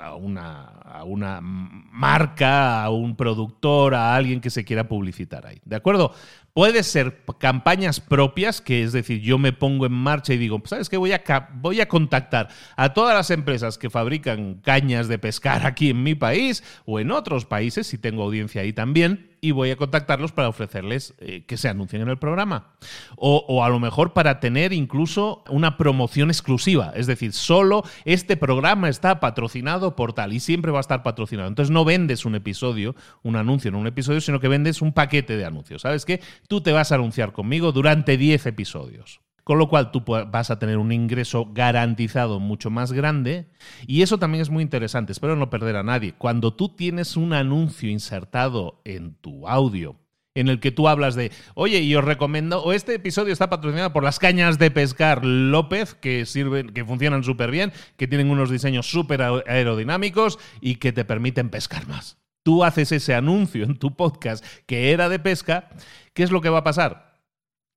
a, 0.00 0.14
una, 0.14 0.64
a 0.84 1.04
una 1.04 1.40
marca, 1.42 2.82
a 2.82 2.90
un 2.90 3.16
productor, 3.16 3.94
a 3.94 4.14
alguien 4.14 4.40
que 4.40 4.50
se 4.50 4.64
quiera 4.64 4.88
publicitar 4.88 5.46
ahí. 5.46 5.60
¿De 5.64 5.76
acuerdo? 5.76 6.14
Puede 6.52 6.82
ser 6.84 7.22
campañas 7.38 8.00
propias, 8.00 8.60
que 8.60 8.82
es 8.82 8.92
decir, 8.92 9.20
yo 9.20 9.36
me 9.38 9.52
pongo 9.52 9.84
en 9.84 9.92
marcha 9.92 10.32
y 10.32 10.38
digo, 10.38 10.62
¿sabes 10.64 10.88
qué? 10.88 10.96
Voy 10.96 11.12
a, 11.12 11.22
voy 11.54 11.80
a 11.80 11.88
contactar 11.88 12.48
a 12.76 12.94
todas 12.94 13.14
las 13.14 13.30
empresas 13.30 13.76
que 13.76 13.90
fabrican 13.90 14.54
cañas 14.62 15.08
de 15.08 15.18
pescar 15.18 15.66
aquí 15.66 15.90
en 15.90 16.02
mi 16.02 16.14
país 16.14 16.64
o 16.86 16.98
en 16.98 17.10
otros 17.10 17.44
países, 17.44 17.86
si 17.86 17.98
tengo 17.98 18.22
audiencia 18.22 18.62
ahí 18.62 18.72
también, 18.72 19.35
y 19.46 19.52
voy 19.52 19.70
a 19.70 19.76
contactarlos 19.76 20.32
para 20.32 20.48
ofrecerles 20.48 21.14
eh, 21.18 21.44
que 21.46 21.56
se 21.56 21.68
anuncien 21.68 22.02
en 22.02 22.08
el 22.08 22.18
programa. 22.18 22.72
O, 23.16 23.62
a 23.64 23.68
lo 23.68 23.78
mejor 23.78 24.12
para 24.12 24.40
tener 24.40 24.72
incluso 24.72 25.44
una 25.48 25.76
promoción 25.76 26.30
exclusiva. 26.30 26.92
Es 26.96 27.06
decir, 27.06 27.32
solo 27.32 27.84
este 28.04 28.36
programa 28.36 28.88
está 28.88 29.20
patrocinado 29.20 29.94
por 29.94 30.12
tal 30.12 30.32
y 30.32 30.40
siempre 30.40 30.72
va 30.72 30.78
a 30.78 30.80
estar 30.80 31.02
patrocinado. 31.02 31.48
Entonces 31.48 31.70
no 31.70 31.84
vendes 31.84 32.24
un 32.24 32.34
episodio, 32.34 32.96
un 33.22 33.36
anuncio 33.36 33.68
en 33.68 33.76
un 33.76 33.86
episodio, 33.86 34.20
sino 34.20 34.40
que 34.40 34.48
vendes 34.48 34.82
un 34.82 34.92
paquete 34.92 35.36
de 35.36 35.44
anuncios. 35.44 35.82
¿Sabes 35.82 36.04
qué? 36.04 36.20
Tú 36.48 36.60
te 36.60 36.72
vas 36.72 36.90
a 36.90 36.96
anunciar 36.96 37.32
conmigo 37.32 37.72
durante 37.72 38.16
10 38.16 38.46
episodios 38.46 39.20
con 39.46 39.58
lo 39.58 39.68
cual 39.68 39.92
tú 39.92 40.02
vas 40.04 40.50
a 40.50 40.58
tener 40.58 40.76
un 40.76 40.90
ingreso 40.90 41.52
garantizado 41.52 42.40
mucho 42.40 42.68
más 42.68 42.90
grande 42.90 43.46
y 43.86 44.02
eso 44.02 44.18
también 44.18 44.42
es 44.42 44.50
muy 44.50 44.60
interesante, 44.60 45.12
espero 45.12 45.36
no 45.36 45.50
perder 45.50 45.76
a 45.76 45.84
nadie. 45.84 46.14
Cuando 46.18 46.52
tú 46.52 46.70
tienes 46.70 47.16
un 47.16 47.32
anuncio 47.32 47.88
insertado 47.88 48.80
en 48.84 49.14
tu 49.14 49.46
audio, 49.46 50.00
en 50.34 50.48
el 50.48 50.58
que 50.58 50.72
tú 50.72 50.88
hablas 50.88 51.14
de, 51.14 51.30
oye, 51.54 51.78
y 51.78 51.94
os 51.94 52.04
recomiendo, 52.04 52.60
o 52.60 52.72
este 52.72 52.94
episodio 52.94 53.32
está 53.32 53.48
patrocinado 53.48 53.92
por 53.92 54.02
las 54.02 54.18
cañas 54.18 54.58
de 54.58 54.72
pescar 54.72 55.24
López, 55.24 55.94
que 55.94 56.26
sirven, 56.26 56.70
que 56.70 56.84
funcionan 56.84 57.22
súper 57.22 57.52
bien, 57.52 57.72
que 57.96 58.08
tienen 58.08 58.30
unos 58.30 58.50
diseños 58.50 58.90
súper 58.90 59.22
aerodinámicos 59.22 60.40
y 60.60 60.74
que 60.74 60.90
te 60.90 61.04
permiten 61.04 61.50
pescar 61.50 61.86
más. 61.86 62.18
Tú 62.42 62.64
haces 62.64 62.90
ese 62.90 63.14
anuncio 63.14 63.62
en 63.62 63.78
tu 63.78 63.94
podcast 63.94 64.44
que 64.66 64.90
era 64.90 65.08
de 65.08 65.20
pesca, 65.20 65.68
¿qué 66.14 66.24
es 66.24 66.32
lo 66.32 66.40
que 66.40 66.48
va 66.48 66.58
a 66.58 66.64
pasar? 66.64 67.05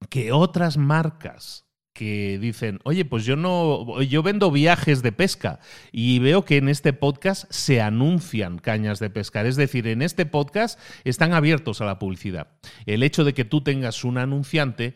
Que 0.08 0.32
otras 0.32 0.78
marcas 0.78 1.66
que 1.94 2.40
dicen, 2.40 2.80
oye, 2.84 3.04
pues 3.04 3.26
yo 3.26 3.36
no, 3.36 4.02
yo 4.02 4.24
vendo 4.24 4.52
viajes 4.52 5.02
de 5.02 5.12
pesca 5.12 5.60
y 5.92 6.20
veo 6.20 6.46
que 6.46 6.56
en 6.56 6.70
este 6.70 6.94
podcast 6.94 7.52
se 7.52 7.82
anuncian 7.82 8.58
cañas 8.60 9.00
de 9.00 9.10
pescar. 9.10 9.46
Es 9.46 9.58
decir, 9.58 9.86
en 9.86 10.02
este 10.02 10.26
podcast 10.26 10.80
están 11.04 11.34
abiertos 11.34 11.82
a 11.82 11.86
la 11.86 12.00
publicidad. 12.00 12.48
El 12.86 13.04
hecho 13.04 13.26
de 13.26 13.34
que 13.34 13.44
tú 13.44 13.62
tengas 13.62 14.06
un 14.06 14.18
anunciante 14.18 14.96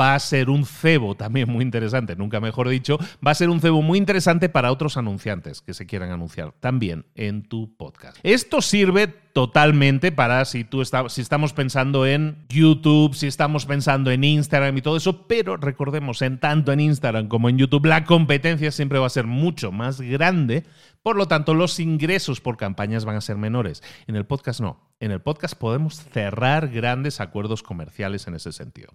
va 0.00 0.14
a 0.14 0.18
ser 0.18 0.50
un 0.50 0.64
cebo 0.64 1.14
también 1.14 1.48
muy 1.48 1.62
interesante, 1.62 2.16
nunca 2.16 2.40
mejor 2.40 2.68
dicho, 2.68 2.98
va 3.24 3.30
a 3.30 3.34
ser 3.34 3.48
un 3.48 3.60
cebo 3.60 3.82
muy 3.82 3.98
interesante 3.98 4.48
para 4.48 4.72
otros 4.72 4.96
anunciantes 4.96 5.60
que 5.60 5.74
se 5.74 5.86
quieran 5.86 6.10
anunciar 6.10 6.52
también 6.60 7.06
en 7.14 7.42
tu 7.42 7.76
podcast. 7.76 8.18
Esto 8.22 8.62
sirve 8.62 9.08
totalmente 9.34 10.12
para 10.12 10.44
si 10.44 10.62
tú 10.62 10.82
si 11.08 11.20
estamos 11.20 11.52
pensando 11.52 12.06
en 12.06 12.36
YouTube, 12.48 13.14
si 13.14 13.26
estamos 13.26 13.66
pensando 13.66 14.10
en 14.12 14.22
Instagram 14.22 14.78
y 14.78 14.82
todo 14.82 14.96
eso, 14.96 15.26
pero 15.26 15.56
recordemos, 15.56 16.22
en 16.22 16.38
tanto 16.38 16.72
en 16.72 16.80
Instagram 16.80 17.28
como 17.28 17.48
en 17.48 17.58
YouTube, 17.58 17.86
la 17.86 18.04
competencia 18.04 18.70
siempre 18.70 18.98
va 18.98 19.06
a 19.06 19.10
ser 19.10 19.26
mucho 19.26 19.72
más 19.72 20.00
grande, 20.00 20.64
por 21.04 21.16
lo 21.16 21.28
tanto 21.28 21.52
los 21.52 21.80
ingresos 21.80 22.40
por 22.40 22.56
campañas 22.56 23.04
van 23.04 23.16
a 23.16 23.20
ser 23.20 23.36
menores. 23.36 23.82
En 24.06 24.16
el 24.16 24.24
podcast 24.24 24.60
no. 24.60 24.80
En 25.00 25.10
el 25.10 25.20
podcast 25.20 25.54
podemos 25.54 25.96
cerrar 25.96 26.68
grandes 26.68 27.20
acuerdos 27.20 27.62
comerciales 27.62 28.26
en 28.26 28.36
ese 28.36 28.52
sentido. 28.52 28.94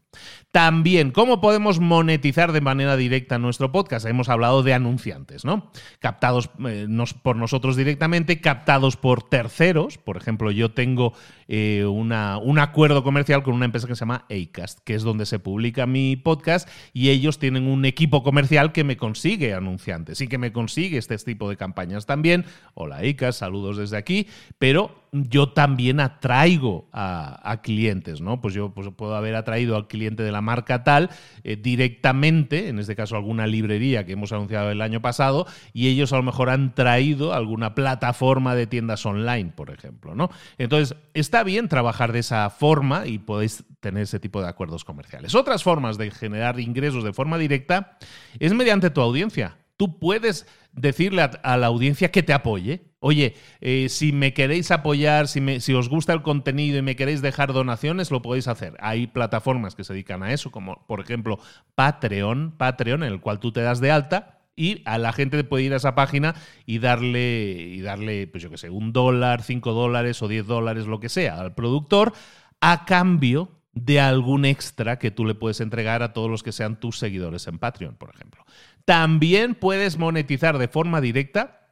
También, 0.51 1.11
¿cómo 1.11 1.39
podemos 1.39 1.79
monetizar 1.79 2.51
de 2.51 2.61
manera 2.61 2.95
directa 2.95 3.37
nuestro 3.37 3.71
podcast? 3.71 4.07
Hemos 4.07 4.29
hablado 4.29 4.63
de 4.63 4.73
anunciantes, 4.73 5.45
¿no? 5.45 5.71
Captados 5.99 6.49
eh, 6.65 6.87
por 7.21 7.35
nosotros 7.35 7.75
directamente, 7.75 8.41
captados 8.41 8.97
por 8.97 9.21
terceros, 9.21 9.97
por 9.97 10.17
ejemplo 10.17 10.29
ejemplo, 10.29 10.51
yo 10.51 10.71
tengo 10.71 11.13
eh, 11.51 11.83
una, 11.83 12.37
un 12.37 12.59
acuerdo 12.59 13.03
comercial 13.03 13.41
con 13.41 13.55
una 13.55 13.65
empresa 13.65 13.87
que 13.87 13.95
se 13.95 14.01
llama 14.01 14.27
Acast, 14.29 14.81
que 14.83 14.93
es 14.93 15.01
donde 15.01 15.25
se 15.25 15.39
publica 15.39 15.87
mi 15.87 16.15
podcast, 16.15 16.69
y 16.93 17.09
ellos 17.09 17.39
tienen 17.39 17.65
un 17.65 17.85
equipo 17.85 18.21
comercial 18.21 18.71
que 18.71 18.83
me 18.83 18.97
consigue 18.97 19.55
anunciantes 19.55 20.21
y 20.21 20.27
que 20.27 20.37
me 20.37 20.53
consigue 20.53 20.99
este 20.99 21.17
tipo 21.17 21.49
de 21.49 21.57
campañas 21.57 22.05
también. 22.05 22.45
Hola 22.75 22.99
Acast, 22.99 23.39
saludos 23.39 23.77
desde 23.77 23.97
aquí, 23.97 24.27
pero 24.59 24.98
yo 25.11 25.49
también 25.49 25.99
atraigo 25.99 26.87
a, 26.91 27.59
clientes, 27.63 28.21
¿no? 28.21 28.41
Pues 28.41 28.53
yo 28.53 28.73
pues 28.73 28.87
puedo 28.95 29.15
haber 29.15 29.35
atraído 29.35 29.75
al 29.75 29.87
cliente 29.87 30.23
de 30.23 30.31
la 30.31 30.41
marca 30.41 30.83
tal 30.83 31.09
eh, 31.43 31.55
directamente, 31.55 32.69
en 32.69 32.79
este 32.79 32.95
caso 32.95 33.15
alguna 33.15 33.47
librería 33.47 34.05
que 34.05 34.13
hemos 34.13 34.31
anunciado 34.31 34.71
el 34.71 34.81
año 34.81 35.01
pasado, 35.01 35.45
y 35.73 35.87
ellos 35.87 36.13
a 36.13 36.17
lo 36.17 36.23
mejor 36.23 36.49
han 36.49 36.73
traído 36.73 37.33
alguna 37.33 37.75
plataforma 37.75 38.55
de 38.55 38.67
tiendas 38.67 39.05
online, 39.05 39.51
por 39.55 39.71
ejemplo, 39.71 40.15
¿no? 40.15 40.29
Entonces, 40.57 40.95
está 41.13 41.43
bien 41.43 41.67
trabajar 41.67 42.11
de 42.11 42.19
esa 42.19 42.49
forma 42.49 43.07
y 43.07 43.19
podéis 43.19 43.65
tener 43.79 44.03
ese 44.03 44.19
tipo 44.19 44.41
de 44.41 44.47
acuerdos 44.47 44.85
comerciales. 44.85 45.35
Otras 45.35 45.63
formas 45.63 45.97
de 45.97 46.11
generar 46.11 46.59
ingresos 46.59 47.03
de 47.03 47.13
forma 47.13 47.37
directa 47.37 47.97
es 48.39 48.53
mediante 48.53 48.89
tu 48.89 49.01
audiencia. 49.01 49.57
Tú 49.77 49.97
puedes 49.97 50.45
decirle 50.73 51.21
a, 51.21 51.57
la 51.57 51.67
audiencia 51.67 52.11
que 52.11 52.23
te 52.23 52.33
apoye. 52.33 52.88
Oye, 53.01 53.35
eh, 53.61 53.87
si 53.87 54.11
me 54.11 54.33
queréis 54.33 54.71
apoyar, 54.71 55.29
si, 55.29 55.73
os 55.73 55.87
gusta 55.87 56.11
el 56.11 56.21
contenido 56.21 56.77
y 56.77 56.81
me 56.81 56.97
queréis 56.97 57.21
dejar 57.21 57.53
donaciones, 57.53 58.11
lo 58.11 58.21
podéis 58.21 58.49
hacer. 58.49 58.75
Hay 58.79 59.07
plataformas 59.07 59.73
que 59.73 59.85
se 59.85 59.93
dedican 59.93 60.21
a 60.21 60.33
eso, 60.33 60.51
como 60.51 60.85
por 60.85 60.99
ejemplo 60.99 61.39
Patreon, 61.75 62.55
Patreon, 62.57 63.03
en 63.03 63.13
el 63.13 63.21
cual 63.21 63.39
tú 63.39 63.53
te 63.53 63.61
das 63.61 63.79
de 63.79 63.91
alta 63.91 64.41
y 64.57 64.81
a 64.83 64.97
la 64.97 65.13
gente 65.13 65.41
puede 65.45 65.63
ir 65.63 65.73
a 65.73 65.77
esa 65.77 65.95
página 65.95 66.35
y 66.65 66.79
darle, 66.79 67.51
y 67.53 67.79
darle 67.79 68.27
pues 68.27 68.43
yo 68.43 68.49
qué 68.49 68.57
sé, 68.57 68.69
un 68.69 68.91
dólar, 68.91 69.43
cinco 69.43 69.71
dólares 69.71 70.21
o 70.21 70.27
diez 70.27 70.45
dólares, 70.45 70.85
lo 70.85 70.99
que 70.99 71.07
sea, 71.07 71.39
al 71.39 71.55
productor, 71.55 72.11
a 72.59 72.83
cambio 72.83 73.49
de 73.71 74.01
algún 74.01 74.43
extra 74.43 74.99
que 74.99 75.11
tú 75.11 75.25
le 75.25 75.35
puedes 75.35 75.61
entregar 75.61 76.03
a 76.03 76.11
todos 76.11 76.29
los 76.29 76.43
que 76.43 76.51
sean 76.51 76.77
tus 76.81 76.99
seguidores 76.99 77.47
en 77.47 77.59
Patreon, 77.59 77.95
por 77.95 78.09
ejemplo. 78.13 78.43
También 78.83 79.55
puedes 79.55 79.97
monetizar 79.97 80.57
de 80.57 80.67
forma 80.67 80.99
directa 80.99 81.68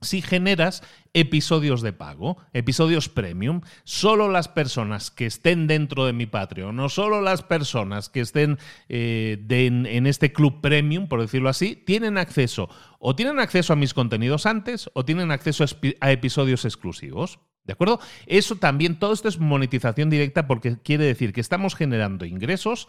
si 0.00 0.22
generas 0.22 0.82
episodios 1.12 1.82
de 1.82 1.92
pago, 1.92 2.38
episodios 2.52 3.08
premium, 3.08 3.60
solo 3.84 4.28
las 4.28 4.48
personas 4.48 5.10
que 5.10 5.26
estén 5.26 5.66
dentro 5.66 6.06
de 6.06 6.12
mi 6.12 6.26
Patreon, 6.26 6.74
no 6.74 6.88
solo 6.88 7.20
las 7.20 7.42
personas 7.42 8.08
que 8.08 8.20
estén 8.20 8.58
eh, 8.88 9.44
en, 9.48 10.06
este 10.06 10.32
club 10.32 10.60
premium, 10.60 11.08
por 11.08 11.20
decirlo 11.20 11.48
así, 11.48 11.76
tienen 11.76 12.16
acceso 12.16 12.70
o 12.98 13.14
tienen 13.14 13.40
acceso 13.40 13.72
a 13.72 13.76
mis 13.76 13.92
contenidos 13.92 14.46
antes 14.46 14.90
o 14.94 15.04
tienen 15.04 15.30
acceso 15.30 15.64
a 16.00 16.12
episodios 16.12 16.64
exclusivos. 16.64 17.40
¿De 17.64 17.74
acuerdo? 17.74 18.00
Eso 18.26 18.56
también, 18.56 18.98
todo 18.98 19.12
esto 19.12 19.28
es 19.28 19.38
monetización 19.38 20.08
directa 20.08 20.46
porque 20.46 20.78
quiere 20.82 21.04
decir 21.04 21.32
que 21.32 21.42
estamos 21.42 21.74
generando 21.74 22.24
ingresos 22.24 22.88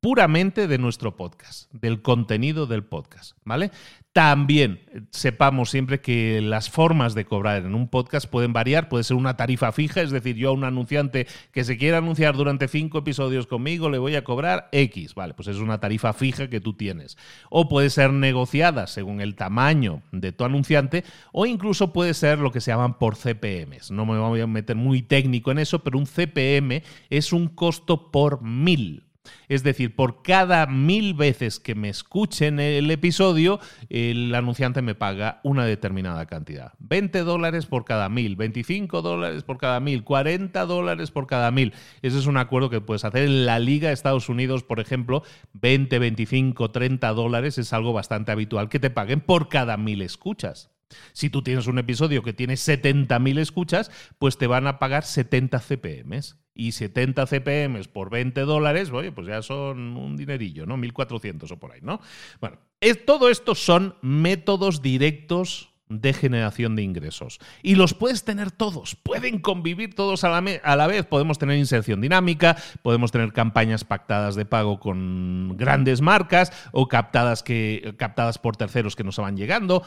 puramente 0.00 0.68
de 0.68 0.78
nuestro 0.78 1.16
podcast, 1.16 1.70
del 1.72 2.02
contenido 2.02 2.66
del 2.66 2.84
podcast, 2.84 3.36
¿vale? 3.44 3.70
También 4.16 4.80
sepamos 5.10 5.68
siempre 5.68 6.00
que 6.00 6.40
las 6.40 6.70
formas 6.70 7.14
de 7.14 7.26
cobrar 7.26 7.66
en 7.66 7.74
un 7.74 7.86
podcast 7.86 8.26
pueden 8.26 8.54
variar, 8.54 8.88
puede 8.88 9.04
ser 9.04 9.18
una 9.18 9.36
tarifa 9.36 9.72
fija, 9.72 10.00
es 10.00 10.10
decir, 10.10 10.36
yo 10.36 10.48
a 10.48 10.52
un 10.52 10.64
anunciante 10.64 11.26
que 11.52 11.64
se 11.64 11.76
quiera 11.76 11.98
anunciar 11.98 12.34
durante 12.34 12.66
cinco 12.66 12.96
episodios 12.96 13.46
conmigo 13.46 13.90
le 13.90 13.98
voy 13.98 14.14
a 14.14 14.24
cobrar 14.24 14.70
X, 14.72 15.14
vale, 15.14 15.34
pues 15.34 15.48
es 15.48 15.58
una 15.58 15.80
tarifa 15.80 16.14
fija 16.14 16.48
que 16.48 16.62
tú 16.62 16.72
tienes. 16.72 17.18
O 17.50 17.68
puede 17.68 17.90
ser 17.90 18.10
negociada 18.14 18.86
según 18.86 19.20
el 19.20 19.34
tamaño 19.34 20.00
de 20.12 20.32
tu 20.32 20.44
anunciante, 20.44 21.04
o 21.30 21.44
incluso 21.44 21.92
puede 21.92 22.14
ser 22.14 22.38
lo 22.38 22.52
que 22.52 22.62
se 22.62 22.70
llaman 22.70 22.96
por 22.96 23.16
CPMs. 23.16 23.90
No 23.90 24.06
me 24.06 24.16
voy 24.16 24.40
a 24.40 24.46
meter 24.46 24.76
muy 24.76 25.02
técnico 25.02 25.50
en 25.50 25.58
eso, 25.58 25.84
pero 25.84 25.98
un 25.98 26.06
CPM 26.06 26.82
es 27.10 27.34
un 27.34 27.48
costo 27.48 28.10
por 28.10 28.40
mil. 28.40 29.05
Es 29.48 29.62
decir, 29.62 29.94
por 29.94 30.22
cada 30.22 30.66
mil 30.66 31.14
veces 31.14 31.60
que 31.60 31.74
me 31.74 31.88
escuchen 31.88 32.60
el 32.60 32.90
episodio, 32.90 33.60
el 33.88 34.34
anunciante 34.34 34.82
me 34.82 34.94
paga 34.94 35.40
una 35.42 35.64
determinada 35.64 36.26
cantidad. 36.26 36.72
20 36.78 37.20
dólares 37.20 37.66
por 37.66 37.84
cada 37.84 38.08
mil, 38.08 38.36
25 38.36 39.02
dólares 39.02 39.42
por 39.42 39.58
cada 39.58 39.80
mil, 39.80 40.04
40 40.04 40.64
dólares 40.66 41.10
por 41.10 41.26
cada 41.26 41.50
mil. 41.50 41.72
Ese 42.02 42.18
es 42.18 42.26
un 42.26 42.36
acuerdo 42.36 42.70
que 42.70 42.80
puedes 42.80 43.04
hacer 43.04 43.22
en 43.22 43.46
la 43.46 43.58
Liga 43.58 43.88
de 43.88 43.94
Estados 43.94 44.28
Unidos, 44.28 44.62
por 44.62 44.80
ejemplo, 44.80 45.22
20, 45.54 45.98
25, 45.98 46.70
30 46.70 47.08
dólares 47.12 47.58
es 47.58 47.72
algo 47.72 47.92
bastante 47.92 48.32
habitual 48.32 48.68
que 48.68 48.80
te 48.80 48.90
paguen 48.90 49.20
por 49.20 49.48
cada 49.48 49.76
mil 49.76 50.02
escuchas. 50.02 50.70
Si 51.12 51.30
tú 51.30 51.42
tienes 51.42 51.66
un 51.66 51.78
episodio 51.78 52.22
que 52.22 52.32
tiene 52.32 52.54
70.000 52.54 53.38
escuchas, 53.40 53.90
pues 54.18 54.38
te 54.38 54.46
van 54.46 54.66
a 54.66 54.78
pagar 54.78 55.04
70 55.04 55.58
CPMs 55.58 56.36
y 56.56 56.72
70 56.72 57.26
CPMs 57.26 57.88
por 57.88 58.10
20 58.10 58.40
dólares, 58.42 58.90
oye, 58.90 59.12
pues 59.12 59.26
ya 59.26 59.42
son 59.42 59.96
un 59.96 60.16
dinerillo, 60.16 60.66
¿no? 60.66 60.76
1.400 60.76 61.50
o 61.52 61.56
por 61.58 61.72
ahí, 61.72 61.80
¿no? 61.82 62.00
Bueno, 62.40 62.58
todo 63.04 63.28
esto 63.28 63.54
son 63.54 63.96
métodos 64.02 64.82
directos 64.82 65.70
de 65.88 66.12
generación 66.12 66.74
de 66.74 66.82
ingresos. 66.82 67.38
Y 67.62 67.76
los 67.76 67.94
puedes 67.94 68.24
tener 68.24 68.50
todos, 68.50 68.96
pueden 68.96 69.38
convivir 69.38 69.94
todos 69.94 70.24
a 70.24 70.28
la, 70.28 70.38
a 70.62 70.76
la, 70.76 70.86
vez. 70.86 71.06
Podemos 71.06 71.38
tener 71.38 71.58
inserción 71.58 72.00
dinámica, 72.00 72.56
podemos 72.82 73.12
tener 73.12 73.32
campañas 73.32 73.84
pactadas 73.84 74.34
de 74.34 74.44
pago 74.44 74.80
con 74.80 75.56
grandes 75.56 76.00
marcas 76.00 76.52
o 76.72 76.88
captadas, 76.88 77.42
que, 77.42 77.94
captadas 77.98 78.38
por 78.38 78.56
terceros 78.56 78.96
que 78.96 79.04
nos 79.04 79.18
van 79.18 79.36
llegando. 79.36 79.84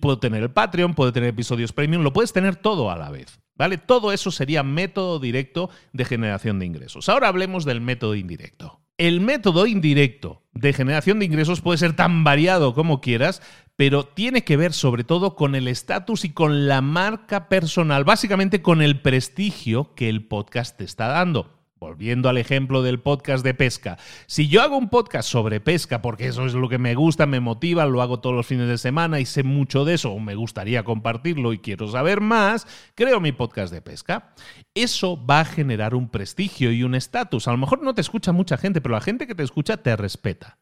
Puedo 0.00 0.18
tener 0.18 0.42
el 0.42 0.50
Patreon, 0.50 0.94
puedo 0.94 1.12
tener 1.12 1.30
episodios 1.30 1.72
premium, 1.72 2.02
lo 2.02 2.12
puedes 2.12 2.32
tener 2.32 2.56
todo 2.56 2.90
a 2.90 2.96
la 2.96 3.10
vez. 3.10 3.43
¿Vale? 3.56 3.78
Todo 3.78 4.12
eso 4.12 4.30
sería 4.30 4.62
método 4.62 5.20
directo 5.20 5.70
de 5.92 6.04
generación 6.04 6.58
de 6.58 6.66
ingresos. 6.66 7.08
Ahora 7.08 7.28
hablemos 7.28 7.64
del 7.64 7.80
método 7.80 8.14
indirecto. 8.14 8.80
El 8.96 9.20
método 9.20 9.66
indirecto 9.66 10.42
de 10.52 10.72
generación 10.72 11.18
de 11.18 11.24
ingresos 11.24 11.60
puede 11.60 11.78
ser 11.78 11.96
tan 11.96 12.22
variado 12.22 12.74
como 12.74 13.00
quieras, 13.00 13.42
pero 13.76 14.04
tiene 14.04 14.44
que 14.44 14.56
ver 14.56 14.72
sobre 14.72 15.02
todo 15.02 15.34
con 15.34 15.54
el 15.54 15.66
estatus 15.66 16.24
y 16.24 16.30
con 16.30 16.68
la 16.68 16.80
marca 16.80 17.48
personal, 17.48 18.04
básicamente 18.04 18.62
con 18.62 18.82
el 18.82 19.00
prestigio 19.00 19.94
que 19.94 20.08
el 20.08 20.26
podcast 20.26 20.76
te 20.76 20.84
está 20.84 21.08
dando. 21.08 21.63
Volviendo 21.84 22.30
al 22.30 22.38
ejemplo 22.38 22.80
del 22.80 22.98
podcast 22.98 23.44
de 23.44 23.52
pesca. 23.52 23.98
Si 24.26 24.48
yo 24.48 24.62
hago 24.62 24.78
un 24.78 24.88
podcast 24.88 25.28
sobre 25.28 25.60
pesca, 25.60 26.00
porque 26.00 26.28
eso 26.28 26.46
es 26.46 26.54
lo 26.54 26.70
que 26.70 26.78
me 26.78 26.94
gusta, 26.94 27.26
me 27.26 27.40
motiva, 27.40 27.84
lo 27.84 28.00
hago 28.00 28.20
todos 28.20 28.34
los 28.34 28.46
fines 28.46 28.68
de 28.68 28.78
semana 28.78 29.20
y 29.20 29.26
sé 29.26 29.42
mucho 29.42 29.84
de 29.84 29.92
eso, 29.92 30.10
o 30.10 30.18
me 30.18 30.34
gustaría 30.34 30.82
compartirlo 30.82 31.52
y 31.52 31.58
quiero 31.58 31.86
saber 31.88 32.22
más, 32.22 32.66
creo 32.94 33.20
mi 33.20 33.32
podcast 33.32 33.70
de 33.70 33.82
pesca. 33.82 34.32
Eso 34.72 35.22
va 35.26 35.40
a 35.40 35.44
generar 35.44 35.94
un 35.94 36.08
prestigio 36.08 36.72
y 36.72 36.84
un 36.84 36.94
estatus. 36.94 37.48
A 37.48 37.52
lo 37.52 37.58
mejor 37.58 37.82
no 37.82 37.94
te 37.94 38.00
escucha 38.00 38.32
mucha 38.32 38.56
gente, 38.56 38.80
pero 38.80 38.94
la 38.94 39.02
gente 39.02 39.26
que 39.26 39.34
te 39.34 39.42
escucha 39.42 39.76
te 39.76 39.94
respeta 39.94 40.58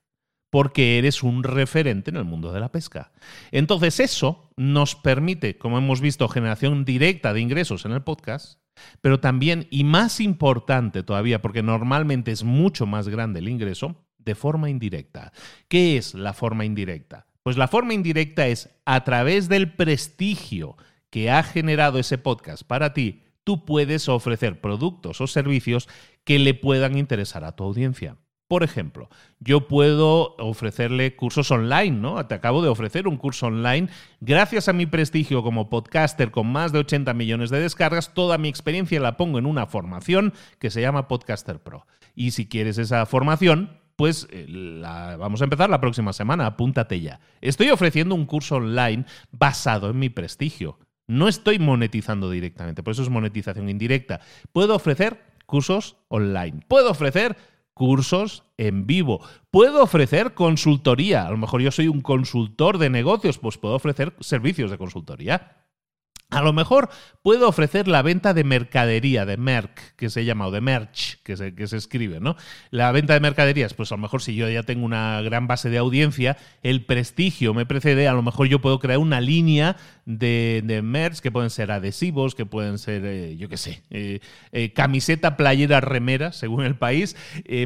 porque 0.50 0.98
eres 0.98 1.22
un 1.22 1.44
referente 1.44 2.10
en 2.10 2.16
el 2.16 2.24
mundo 2.24 2.52
de 2.52 2.58
la 2.58 2.72
pesca. 2.72 3.12
Entonces 3.52 4.00
eso 4.00 4.50
nos 4.56 4.96
permite, 4.96 5.56
como 5.56 5.78
hemos 5.78 6.00
visto, 6.00 6.28
generación 6.28 6.84
directa 6.84 7.32
de 7.32 7.40
ingresos 7.40 7.84
en 7.84 7.92
el 7.92 8.02
podcast, 8.02 8.58
pero 9.00 9.20
también, 9.20 9.66
y 9.70 9.84
más 9.84 10.20
importante 10.20 11.02
todavía, 11.02 11.42
porque 11.42 11.62
normalmente 11.62 12.30
es 12.30 12.44
mucho 12.44 12.86
más 12.86 13.08
grande 13.08 13.40
el 13.40 13.48
ingreso, 13.48 13.96
de 14.18 14.34
forma 14.34 14.70
indirecta. 14.70 15.32
¿Qué 15.68 15.96
es 15.96 16.14
la 16.14 16.32
forma 16.32 16.64
indirecta? 16.64 17.26
Pues 17.42 17.56
la 17.56 17.68
forma 17.68 17.94
indirecta 17.94 18.46
es 18.46 18.70
a 18.84 19.02
través 19.04 19.48
del 19.48 19.72
prestigio 19.74 20.76
que 21.10 21.30
ha 21.30 21.42
generado 21.42 21.98
ese 21.98 22.18
podcast 22.18 22.62
para 22.62 22.94
ti, 22.94 23.22
tú 23.44 23.64
puedes 23.64 24.08
ofrecer 24.08 24.60
productos 24.60 25.20
o 25.20 25.26
servicios 25.26 25.88
que 26.24 26.38
le 26.38 26.54
puedan 26.54 26.96
interesar 26.96 27.44
a 27.44 27.52
tu 27.52 27.64
audiencia. 27.64 28.16
Por 28.52 28.64
ejemplo, 28.64 29.08
yo 29.40 29.66
puedo 29.66 30.36
ofrecerle 30.36 31.16
cursos 31.16 31.50
online, 31.50 31.92
¿no? 31.92 32.26
Te 32.26 32.34
acabo 32.34 32.60
de 32.60 32.68
ofrecer 32.68 33.08
un 33.08 33.16
curso 33.16 33.46
online. 33.46 33.88
Gracias 34.20 34.68
a 34.68 34.74
mi 34.74 34.84
prestigio 34.84 35.42
como 35.42 35.70
podcaster 35.70 36.30
con 36.30 36.48
más 36.48 36.70
de 36.70 36.80
80 36.80 37.14
millones 37.14 37.48
de 37.48 37.60
descargas, 37.60 38.12
toda 38.12 38.36
mi 38.36 38.50
experiencia 38.50 39.00
la 39.00 39.16
pongo 39.16 39.38
en 39.38 39.46
una 39.46 39.64
formación 39.64 40.34
que 40.58 40.68
se 40.68 40.82
llama 40.82 41.08
Podcaster 41.08 41.60
Pro. 41.60 41.86
Y 42.14 42.32
si 42.32 42.46
quieres 42.46 42.76
esa 42.76 43.06
formación, 43.06 43.80
pues 43.96 44.28
eh, 44.30 44.44
la, 44.46 45.16
vamos 45.16 45.40
a 45.40 45.44
empezar 45.44 45.70
la 45.70 45.80
próxima 45.80 46.12
semana, 46.12 46.44
apúntate 46.44 47.00
ya. 47.00 47.20
Estoy 47.40 47.70
ofreciendo 47.70 48.14
un 48.14 48.26
curso 48.26 48.56
online 48.56 49.06
basado 49.30 49.88
en 49.88 49.98
mi 49.98 50.10
prestigio. 50.10 50.78
No 51.06 51.26
estoy 51.26 51.58
monetizando 51.58 52.28
directamente, 52.28 52.82
por 52.82 52.92
eso 52.92 53.02
es 53.02 53.08
monetización 53.08 53.70
indirecta. 53.70 54.20
Puedo 54.52 54.76
ofrecer 54.76 55.32
cursos 55.46 55.96
online. 56.08 56.60
Puedo 56.68 56.90
ofrecer 56.90 57.36
cursos 57.74 58.44
en 58.56 58.86
vivo. 58.86 59.20
Puedo 59.50 59.82
ofrecer 59.82 60.34
consultoría. 60.34 61.26
A 61.26 61.30
lo 61.30 61.36
mejor 61.36 61.62
yo 61.62 61.70
soy 61.70 61.88
un 61.88 62.00
consultor 62.00 62.78
de 62.78 62.90
negocios, 62.90 63.38
pues 63.38 63.58
puedo 63.58 63.74
ofrecer 63.74 64.14
servicios 64.20 64.70
de 64.70 64.78
consultoría. 64.78 65.61
A 66.32 66.40
lo 66.40 66.54
mejor 66.54 66.88
puedo 67.22 67.46
ofrecer 67.46 67.88
la 67.88 68.00
venta 68.00 68.32
de 68.32 68.42
mercadería, 68.42 69.26
de 69.26 69.36
merc, 69.36 69.94
que 69.96 70.08
se 70.08 70.24
llama, 70.24 70.46
o 70.46 70.50
de 70.50 70.62
merch, 70.62 71.22
que 71.22 71.36
se, 71.36 71.54
que 71.54 71.66
se 71.66 71.76
escribe, 71.76 72.20
¿no? 72.20 72.36
La 72.70 72.90
venta 72.90 73.12
de 73.12 73.20
mercaderías, 73.20 73.74
pues 73.74 73.92
a 73.92 73.96
lo 73.96 74.00
mejor 74.00 74.22
si 74.22 74.34
yo 74.34 74.48
ya 74.48 74.62
tengo 74.62 74.86
una 74.86 75.20
gran 75.20 75.46
base 75.46 75.68
de 75.68 75.76
audiencia, 75.76 76.38
el 76.62 76.86
prestigio 76.86 77.52
me 77.52 77.66
precede, 77.66 78.08
a 78.08 78.14
lo 78.14 78.22
mejor 78.22 78.46
yo 78.48 78.60
puedo 78.60 78.78
crear 78.78 78.98
una 78.98 79.20
línea 79.20 79.76
de, 80.06 80.62
de 80.64 80.80
merch 80.80 81.20
que 81.20 81.30
pueden 81.30 81.50
ser 81.50 81.70
adhesivos, 81.70 82.34
que 82.34 82.46
pueden 82.46 82.78
ser, 82.78 83.04
eh, 83.04 83.36
yo 83.36 83.50
qué 83.50 83.58
sé, 83.58 83.82
eh, 83.90 84.20
eh, 84.52 84.72
camiseta, 84.72 85.36
playera, 85.36 85.82
remera, 85.82 86.32
según 86.32 86.64
el 86.64 86.76
país, 86.76 87.14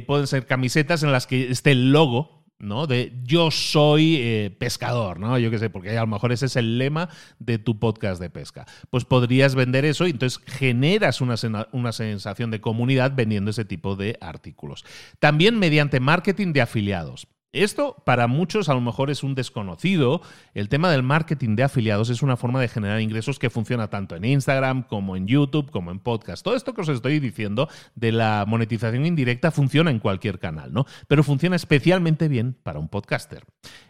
pueden 0.08 0.26
ser 0.26 0.46
camisetas 0.46 1.04
en 1.04 1.12
las 1.12 1.28
que 1.28 1.52
esté 1.52 1.70
el 1.70 1.92
logo 1.92 2.36
¿no? 2.58 2.86
De 2.86 3.12
yo 3.24 3.50
soy 3.50 4.16
eh, 4.16 4.56
pescador, 4.58 5.20
¿no? 5.20 5.38
Yo 5.38 5.50
qué 5.50 5.58
sé, 5.58 5.70
porque 5.70 5.96
a 5.96 6.00
lo 6.00 6.06
mejor 6.06 6.32
ese 6.32 6.46
es 6.46 6.56
el 6.56 6.78
lema 6.78 7.08
de 7.38 7.58
tu 7.58 7.78
podcast 7.78 8.20
de 8.20 8.30
pesca. 8.30 8.66
Pues 8.90 9.04
podrías 9.04 9.54
vender 9.54 9.84
eso 9.84 10.06
y 10.06 10.10
entonces 10.10 10.40
generas 10.46 11.20
una, 11.20 11.36
una 11.72 11.92
sensación 11.92 12.50
de 12.50 12.60
comunidad 12.60 13.12
vendiendo 13.14 13.50
ese 13.50 13.64
tipo 13.64 13.96
de 13.96 14.18
artículos. 14.20 14.84
También 15.18 15.58
mediante 15.58 16.00
marketing 16.00 16.52
de 16.52 16.62
afiliados. 16.62 17.28
Esto 17.62 18.02
para 18.04 18.26
muchos 18.26 18.68
a 18.68 18.74
lo 18.74 18.82
mejor 18.82 19.10
es 19.10 19.22
un 19.22 19.34
desconocido. 19.34 20.20
El 20.52 20.68
tema 20.68 20.90
del 20.90 21.02
marketing 21.02 21.56
de 21.56 21.62
afiliados 21.62 22.10
es 22.10 22.20
una 22.20 22.36
forma 22.36 22.60
de 22.60 22.68
generar 22.68 23.00
ingresos 23.00 23.38
que 23.38 23.48
funciona 23.48 23.88
tanto 23.88 24.14
en 24.14 24.26
Instagram 24.26 24.82
como 24.82 25.16
en 25.16 25.26
YouTube, 25.26 25.70
como 25.70 25.90
en 25.90 25.98
podcast. 25.98 26.44
Todo 26.44 26.54
esto 26.54 26.74
que 26.74 26.82
os 26.82 26.88
estoy 26.90 27.18
diciendo 27.18 27.68
de 27.94 28.12
la 28.12 28.44
monetización 28.46 29.06
indirecta 29.06 29.50
funciona 29.50 29.90
en 29.90 30.00
cualquier 30.00 30.38
canal, 30.38 30.72
¿no? 30.74 30.84
Pero 31.08 31.24
funciona 31.24 31.56
especialmente 31.56 32.28
bien 32.28 32.58
para 32.62 32.78
un 32.78 32.88
podcaster. 32.88 33.44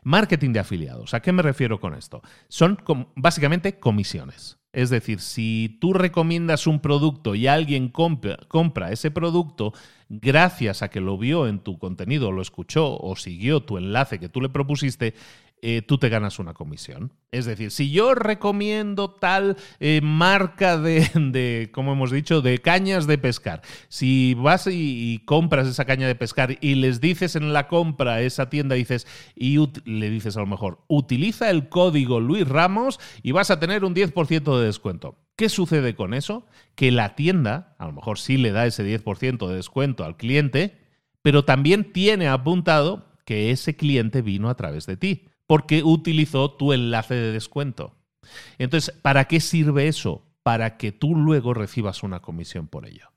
Marketing 0.05 0.53
de 0.53 0.61
afiliados. 0.61 1.13
¿A 1.13 1.21
qué 1.21 1.33
me 1.33 1.43
refiero 1.43 1.81
con 1.81 1.95
esto? 1.95 2.23
Son 2.49 2.79
básicamente 3.17 3.81
comisiones. 3.81 4.59
Es 4.77 4.91
decir, 4.91 5.21
si 5.21 5.79
tú 5.81 5.95
recomiendas 5.95 6.67
un 6.67 6.81
producto 6.81 7.35
y 7.35 7.47
alguien 7.47 7.89
compra, 7.89 8.93
ese 8.93 9.11
producto 9.11 9.73
gracias 10.09 10.83
a 10.83 10.89
que 10.89 11.01
lo 11.01 11.19
vio 11.19 11.49
en 11.49 11.59
tu 11.59 11.79
contenido, 11.79 12.33
lo 12.33 12.43
escuchó 12.43 12.97
o 12.97 13.17
siguió 13.17 13.63
tu 13.63 13.79
enlace 13.79 14.19
que 14.19 14.29
tú 14.29 14.41
le 14.41 14.49
propusiste, 14.49 15.15
eh, 15.63 15.81
tú 15.83 15.97
te 15.99 16.11
ganas 16.11 16.39
una 16.39 16.53
comisión. 16.53 17.13
Es 17.33 17.47
decir, 17.47 17.71
si 17.71 17.91
yo 17.91 18.15
recomiendo 18.15 19.11
tal 19.11 19.57
eh, 19.81 20.01
marca 20.03 20.79
de, 20.79 21.71
como 21.73 21.93
hemos 21.93 22.11
dicho, 22.11 22.43
de 22.43 22.59
cañas 22.59 23.07
de 23.07 23.17
pescar, 23.19 23.63
si 23.89 24.35
vas 24.35 24.69
y, 24.71 25.23
compras 25.25 25.67
esa 25.67 25.87
caña 25.87 26.07
de 26.07 26.15
pescar 26.15 26.59
y 26.61 26.75
les 26.75 27.01
dices 27.01 27.37
en 27.37 27.53
la 27.53 27.69
compra 27.69 28.15
a 28.15 28.21
esa 28.21 28.51
tienda, 28.51 28.75
dices, 28.75 29.07
y 29.35 29.59
le 29.85 30.11
dices 30.11 30.37
a 30.37 30.41
lo 30.41 30.47
mejor, 30.47 30.85
utiliza 30.89 31.51
el 31.51 31.69
código 31.69 32.21
Luis 32.21 32.47
Ramos 32.47 33.01
y 33.23 33.33
vas 33.33 33.51
a 33.51 33.59
tener 33.59 33.85
un 33.85 33.95
10% 33.95 34.59
de 34.59 34.67
descuento. 34.67 35.19
¿Qué 35.37 35.49
sucede 35.49 35.95
con 35.95 36.15
eso? 36.15 36.47
Que 36.75 36.91
la 36.91 37.15
tienda, 37.15 37.75
a 37.79 37.87
lo 37.87 37.93
mejor 37.93 38.19
sí 38.19 38.37
le 38.37 38.53
da 38.53 38.67
ese 38.67 38.85
10% 38.85 39.49
de 39.49 39.57
descuento 39.57 40.05
al 40.05 40.17
cliente, 40.17 40.79
pero 41.23 41.45
también 41.45 41.93
tiene 41.93 42.29
apuntado 42.29 43.07
que 43.25 43.51
ese 43.51 43.75
cliente 43.75 44.23
vino 44.23 44.49
a 44.49 44.57
través 44.57 44.87
de 44.87 44.97
ti 44.97 45.29
porque 45.47 45.83
utilizó 45.83 46.51
tu 46.51 46.73
enlace 46.73 47.15
de 47.15 47.33
descuento. 47.33 47.95
Entonces, 48.59 48.95
¿para 49.03 49.27
qué 49.27 49.41
sirve 49.41 49.89
eso? 49.89 50.25
Para 50.43 50.77
que 50.77 50.93
tú 50.93 51.15
luego 51.15 51.55
recibas 51.55 52.03
una 52.03 52.21
comisión 52.21 52.69
por 52.69 52.87
ello. 52.87 53.13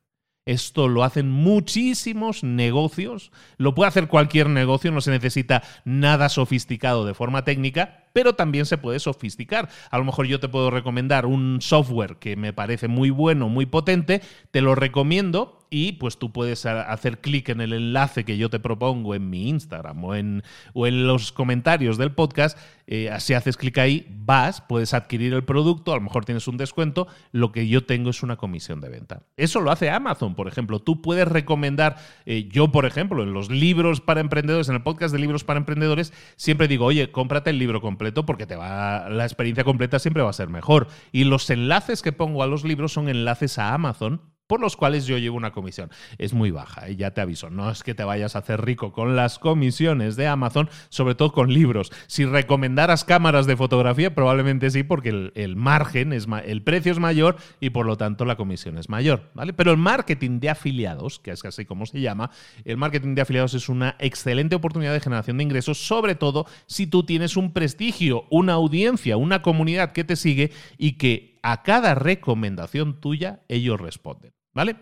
Esto 0.45 0.87
lo 0.87 1.03
hacen 1.03 1.29
muchísimos 1.29 2.43
negocios, 2.43 3.31
lo 3.57 3.75
puede 3.75 3.89
hacer 3.89 4.07
cualquier 4.07 4.49
negocio, 4.49 4.91
no 4.91 4.99
se 4.99 5.11
necesita 5.11 5.61
nada 5.85 6.27
sofisticado 6.27 7.05
de 7.05 7.13
forma 7.13 7.43
técnica, 7.43 8.09
pero 8.13 8.33
también 8.33 8.65
se 8.65 8.79
puede 8.79 8.99
sofisticar. 8.99 9.69
A 9.91 9.99
lo 9.99 10.05
mejor 10.05 10.25
yo 10.25 10.39
te 10.39 10.49
puedo 10.49 10.71
recomendar 10.71 11.27
un 11.27 11.61
software 11.61 12.15
que 12.15 12.35
me 12.35 12.51
parece 12.51 12.87
muy 12.87 13.11
bueno, 13.11 13.47
muy 13.47 13.67
potente, 13.67 14.23
te 14.49 14.61
lo 14.61 14.73
recomiendo 14.73 15.58
y 15.69 15.93
pues 15.93 16.17
tú 16.17 16.31
puedes 16.31 16.65
hacer 16.65 17.19
clic 17.19 17.49
en 17.49 17.61
el 17.61 17.73
enlace 17.73 18.25
que 18.25 18.37
yo 18.37 18.49
te 18.49 18.59
propongo 18.59 19.15
en 19.15 19.29
mi 19.29 19.49
Instagram 19.49 20.03
o 20.03 20.15
en, 20.15 20.43
o 20.73 20.87
en 20.87 21.07
los 21.07 21.31
comentarios 21.31 21.97
del 21.97 22.11
podcast. 22.11 22.57
Eh, 22.87 23.11
si 23.19 23.35
haces 23.35 23.55
clic 23.55 23.77
ahí, 23.77 24.07
vas, 24.09 24.61
puedes 24.61 24.95
adquirir 24.95 25.33
el 25.33 25.43
producto, 25.43 25.93
a 25.93 25.95
lo 25.95 26.01
mejor 26.01 26.25
tienes 26.25 26.47
un 26.47 26.57
descuento, 26.57 27.07
lo 27.31 27.51
que 27.51 27.67
yo 27.67 27.85
tengo 27.85 28.09
es 28.09 28.23
una 28.23 28.35
comisión 28.35 28.81
de 28.81 28.89
venta. 28.89 29.21
Eso 29.37 29.61
lo 29.61 29.71
hace 29.71 29.91
Amazon, 29.91 30.33
por 30.33 30.47
ejemplo. 30.47 30.79
Tú 30.79 31.01
puedes 31.01 31.27
recomendar, 31.27 31.97
eh, 32.25 32.49
yo 32.51 32.71
por 32.71 32.85
ejemplo, 32.85 33.21
en 33.21 33.33
los 33.33 33.51
libros 33.51 34.01
para 34.01 34.21
emprendedores, 34.21 34.69
en 34.69 34.75
el 34.75 34.81
podcast 34.81 35.13
de 35.13 35.19
libros 35.19 35.43
para 35.43 35.59
emprendedores, 35.59 36.13
siempre 36.35 36.67
digo, 36.67 36.85
oye, 36.85 37.11
cómprate 37.11 37.51
el 37.51 37.59
libro 37.59 37.79
completo 37.79 38.25
porque 38.25 38.47
te 38.47 38.55
va 38.55 39.07
la 39.07 39.23
experiencia 39.23 39.63
completa 39.63 39.99
siempre 39.99 40.23
va 40.23 40.29
a 40.29 40.33
ser 40.33 40.49
mejor. 40.49 40.87
Y 41.11 41.25
los 41.25 41.49
enlaces 41.49 42.01
que 42.01 42.11
pongo 42.11 42.43
a 42.43 42.47
los 42.47 42.63
libros 42.63 42.93
son 42.93 43.09
enlaces 43.09 43.59
a 43.59 43.73
Amazon 43.73 44.21
por 44.49 44.61
los 44.61 44.75
cuales 44.75 45.05
yo 45.05 45.19
llevo 45.19 45.37
una 45.37 45.51
comisión. 45.51 45.91
Es 46.17 46.33
muy 46.33 46.49
baja, 46.49 46.89
¿eh? 46.89 46.95
ya 46.95 47.11
te 47.11 47.21
aviso. 47.21 47.51
No 47.51 47.69
es 47.69 47.83
que 47.83 47.93
te 47.93 48.03
vayas 48.03 48.35
a 48.35 48.39
hacer 48.39 48.65
rico 48.65 48.91
con 48.91 49.15
las 49.15 49.37
comisiones 49.37 50.15
de 50.15 50.25
Amazon, 50.25 50.71
sobre 50.89 51.13
todo 51.13 51.31
con 51.31 51.53
libros. 51.53 51.91
Si 52.07 52.25
recomendaras 52.25 53.03
cámaras 53.03 53.45
de 53.45 53.55
fotografía, 53.55 54.15
probablemente 54.15 54.71
sí, 54.71 54.81
porque 54.81 55.31
el, 55.35 55.55
margen, 55.55 56.13
es 56.13 56.25
el 56.45 56.63
precio 56.63 56.91
es 56.91 56.97
mayor 56.97 57.37
y 57.59 57.69
por 57.69 57.85
lo 57.85 57.95
tanto 57.95 58.25
la 58.25 58.37
comisión 58.37 58.79
es 58.79 58.89
mayor. 58.89 59.29
¿vale? 59.35 59.53
Pero 59.53 59.69
el 59.69 59.77
marketing 59.77 60.39
de 60.39 60.49
afiliados, 60.49 61.19
que 61.19 61.29
es 61.29 61.45
así 61.45 61.65
como 61.65 61.85
se 61.85 62.01
llama, 62.01 62.31
el 62.65 62.77
marketing 62.77 63.13
de 63.13 63.21
afiliados 63.21 63.53
es 63.53 63.69
una 63.69 63.97
excelente 63.99 64.55
oportunidad 64.55 64.93
de 64.93 64.99
generación 64.99 65.37
de 65.37 65.43
ingresos, 65.43 65.77
sobre 65.77 66.15
todo 66.15 66.47
si 66.65 66.87
tú 66.87 67.03
tienes 67.03 67.37
un 67.37 67.53
prestigio, 67.53 68.25
una 68.31 68.53
audiencia, 68.53 69.15
una 69.15 69.43
comunidad 69.43 69.91
que 69.91 70.03
te 70.03 70.15
sigue 70.15 70.51
y 70.79 70.93
que 70.93 71.37
a 71.43 71.61
cada 71.61 71.93
recomendación 71.93 72.99
tuya 72.99 73.41
ellos 73.47 73.79
responden. 73.79 74.38
¿Vale? 74.59 74.75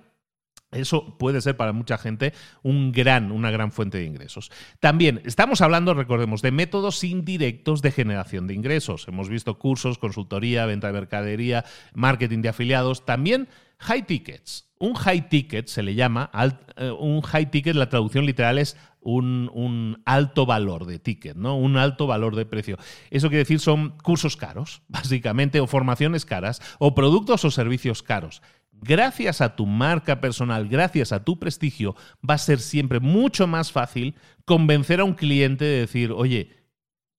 Eso 0.71 1.19
puede 1.19 1.39
ser 1.39 1.55
para 1.55 1.71
mucha 1.71 1.99
gente 1.99 2.33
un 2.63 2.91
gran, 2.91 3.31
una 3.31 3.51
gran 3.51 3.71
fuente 3.71 3.99
de 3.99 4.05
ingresos. 4.05 4.49
También 4.79 5.21
estamos 5.23 5.61
hablando, 5.61 5.93
recordemos, 5.93 6.41
de 6.41 6.51
métodos 6.51 7.03
indirectos 7.03 7.83
de 7.83 7.91
generación 7.91 8.47
de 8.47 8.55
ingresos. 8.55 9.07
Hemos 9.07 9.29
visto 9.29 9.59
cursos, 9.59 9.99
consultoría, 9.99 10.65
venta 10.65 10.87
de 10.87 10.93
mercadería, 10.93 11.63
marketing 11.93 12.41
de 12.41 12.49
afiliados, 12.49 13.05
también 13.05 13.49
high 13.77 14.07
tickets. 14.07 14.67
Un 14.79 14.95
high 14.95 15.29
ticket 15.29 15.67
se 15.67 15.83
le 15.83 15.93
llama, 15.93 16.31
eh, 16.77 16.89
un 16.89 17.21
high 17.21 17.51
ticket, 17.51 17.75
la 17.75 17.89
traducción 17.89 18.25
literal 18.25 18.57
es 18.57 18.77
un, 18.99 19.51
un, 19.53 20.01
alto 20.05 20.47
valor 20.47 20.85
de 20.85 20.97
ticket, 20.97 21.37
¿no? 21.37 21.55
Un 21.55 21.77
alto 21.77 22.07
valor 22.07 22.35
de 22.35 22.45
precio. 22.45 22.77
Eso 23.11 23.29
quiere 23.29 23.43
decir 23.43 23.59
son 23.59 23.91
cursos 24.03 24.37
caros, 24.37 24.81
básicamente, 24.87 25.59
o 25.59 25.67
formaciones 25.67 26.25
caras, 26.25 26.61
o 26.79 26.95
productos 26.95 27.45
o 27.45 27.51
servicios 27.51 28.01
caros 28.01 28.41
gracias 28.81 29.41
a 29.41 29.55
tu 29.55 29.65
marca 29.65 30.21
personal, 30.21 30.67
gracias 30.67 31.11
a 31.11 31.23
tu 31.23 31.39
prestigio, 31.39 31.95
va 32.27 32.35
a 32.35 32.39
ser 32.39 32.59
siempre 32.59 32.99
mucho 32.99 33.47
más 33.47 33.71
fácil 33.71 34.15
convencer 34.45 34.99
a 34.99 35.03
un 35.03 35.13
cliente 35.13 35.65
de 35.65 35.79
decir, 35.81 36.11
oye, 36.11 36.57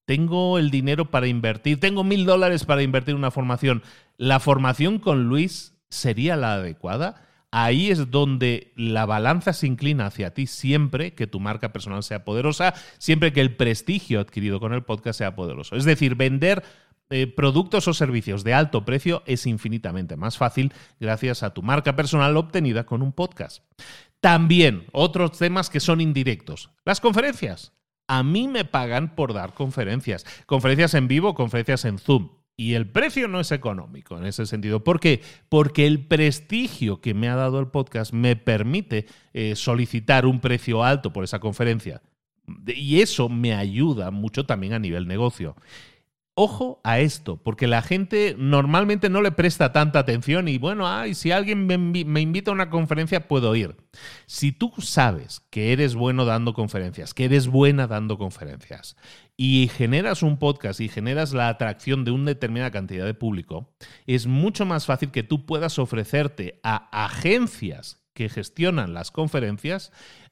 tengo 0.05 0.59
el 0.59 0.71
dinero 0.71 1.11
para 1.11 1.27
invertir, 1.27 1.81
tengo 1.81 2.03
mil 2.03 2.25
dólares 2.25 2.64
para 2.64 2.83
invertir 2.83 3.12
en 3.12 3.18
una 3.18 3.31
formación. 3.31 3.83
¿La 4.16 4.40
formación 4.40 4.99
con 4.99 5.25
Luis 5.25 5.79
sería 5.90 6.35
la 6.37 6.55
adecuada? 6.55 7.29
Ahí 7.51 7.90
es 7.90 8.11
donde 8.11 8.73
la 8.77 9.07
balanza 9.07 9.55
se 9.55 9.66
inclina 9.66 10.07
hacia 10.07 10.35
ti 10.35 10.47
siempre 10.47 11.14
que 11.14 11.27
tu 11.27 11.40
marca 11.40 11.73
personal 11.73 12.03
sea 12.03 12.25
poderosa, 12.25 12.75
siempre 12.99 13.33
que 13.33 13.40
el 13.40 13.57
prestigio 13.57 14.21
adquirido 14.21 14.61
con 14.61 14.75
el 14.75 14.83
podcast 14.83 15.18
sea 15.18 15.35
poderoso. 15.35 15.77
Es 15.77 15.85
decir, 15.85 16.14
vender 16.14 16.62
eh, 17.11 17.27
productos 17.27 17.88
o 17.88 17.94
servicios 17.94 18.44
de 18.44 18.55
alto 18.55 18.85
precio 18.85 19.23
es 19.27 19.47
infinitamente 19.47 20.16
más 20.16 20.37
fácil 20.37 20.73
gracias 21.01 21.42
a 21.42 21.55
tu 21.55 21.62
marca 21.62 21.97
personal 21.97 22.37
obtenida 22.37 22.85
con 22.85 23.03
un 23.03 23.12
podcast. 23.12 23.62
También 24.21 24.85
otros 24.92 25.38
temas 25.38 25.71
que 25.71 25.81
son 25.81 26.01
indirectos. 26.01 26.71
Las 26.85 27.01
conferencias. 27.01 27.73
A 28.09 28.23
mí 28.23 28.49
me 28.49 28.64
pagan 28.64 29.14
por 29.14 29.33
dar 29.33 29.55
conferencias. 29.55 30.25
Conferencias 30.47 30.94
en 30.94 31.09
vivo, 31.09 31.35
conferencias 31.35 31.85
en 31.85 31.99
Zoom. 31.99 32.31
Y 32.57 32.75
el 32.75 32.90
precio 32.90 33.29
no 33.29 33.38
es 33.38 33.53
económico 33.53 34.18
en 34.18 34.27
ese 34.27 34.44
sentido. 34.44 34.83
¿Por 34.83 34.99
qué? 34.99 35.23
Porque 35.49 35.87
el 35.87 36.07
prestigio 36.07 37.01
que 37.01 37.14
me 37.14 37.29
ha 37.29 37.37
dado 37.37 37.61
el 37.61 37.68
podcast 37.68 38.12
me 38.12 38.35
permite 38.35 39.07
eh, 39.33 39.55
solicitar 39.55 40.27
un 40.27 40.40
precio 40.40 40.83
alto 40.83 41.12
por 41.12 41.23
esa 41.23 41.38
conferencia. 41.38 42.03
Y 42.66 43.01
eso 43.01 43.29
me 43.29 43.55
ayuda 43.55 44.11
mucho 44.11 44.44
también 44.44 44.73
a 44.73 44.79
nivel 44.79 45.07
negocio. 45.07 45.55
Ojo 46.40 46.81
a 46.85 47.01
esto, 47.01 47.42
porque 47.42 47.66
la 47.66 47.83
gente 47.83 48.37
normalmente 48.38 49.11
no 49.11 49.22
le 49.22 49.33
presta 49.33 49.72
tanta 49.72 49.98
atención 49.98 50.46
y 50.46 50.57
bueno, 50.57 50.87
ay, 50.87 51.14
si 51.14 51.33
alguien 51.33 51.66
me, 51.66 52.20
invita 52.20 52.53
a 52.53 52.55
una 52.55 52.70
conferencia, 52.70 53.27
puedo 53.27 53.57
ir. 53.57 53.74
Si 54.27 54.53
tú 54.53 54.72
sabes 54.79 55.40
que 55.51 55.72
eres 55.72 55.96
bueno 55.96 56.24
dando 56.24 56.55
conferencias, 56.55 57.12
que 57.12 57.24
eres 57.24 57.48
buena 57.48 57.88
dando 57.88 58.18
conferencias 58.18 58.96
y 59.37 59.68
generas 59.74 60.22
un 60.22 60.38
podcast 60.38 60.79
y 60.79 60.88
generas 60.88 61.33
la 61.33 61.48
atracción 61.48 62.05
de 62.05 62.12
una 62.12 62.27
determinada 62.27 62.70
cantidad 62.70 63.05
de 63.05 63.14
público, 63.14 63.74
es 64.07 64.29
mucho 64.29 64.64
más 64.64 64.87
fácil 64.87 65.11
que 65.11 65.24
tú 65.24 65.44
puedas 65.44 65.81
ofrecerte 65.81 66.61
a 66.62 67.05
agencias 67.05 68.01
que 68.14 68.29
gestionan 68.29 68.94
las 68.94 69.11
conferencias 69.11 69.90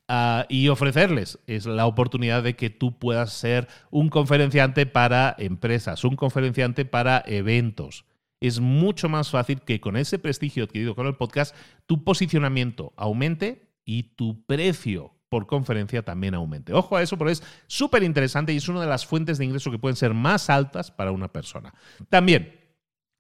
Ah, 0.09 0.47
y 0.49 0.69
ofrecerles 0.69 1.41
es 1.49 1.67
la 1.67 1.87
oportunidad 1.87 2.45
de 2.45 2.55
que 2.55 2.71
tú 2.71 2.97
puedas 2.97 3.33
ser 3.33 3.67
un 3.91 4.09
conferenciante 4.09 4.87
para 4.87 5.35
empresas, 5.37 6.05
un 6.05 6.15
conferenciante 6.15 6.85
para 6.85 7.25
eventos. 7.27 8.05
Es 8.41 8.61
mucho 8.61 9.09
más 9.09 9.31
fácil 9.31 9.63
que 9.63 9.81
con 9.81 9.97
ese 9.97 10.21
prestigio 10.21 10.65
adquirido 10.65 10.95
con 10.95 11.09
el 11.09 11.17
podcast, 11.17 11.57
tu 11.87 12.05
posicionamiento 12.05 12.93
aumente 12.97 13.73
y 13.85 14.15
tu 14.15 14.45
precio 14.47 15.13
por 15.29 15.49
conferencia 15.49 16.05
también 16.05 16.35
aumente. 16.35 16.73
Ojo 16.73 16.97
a 16.97 17.03
eso 17.03 17.19
porque 17.19 17.33
es 17.33 17.43
súper 17.67 18.05
interesante 18.05 18.53
y 18.53 18.59
es 18.59 18.69
una 18.69 18.83
de 18.83 18.87
las 18.87 19.07
fuentes 19.07 19.39
de 19.39 19.45
ingreso 19.45 19.73
que 19.73 19.79
pueden 19.79 19.97
ser 19.97 20.15
más 20.15 20.51
altas 20.51 20.93
para 20.93 21.11
una 21.11 21.33
persona. 21.33 21.75
También, 22.09 22.66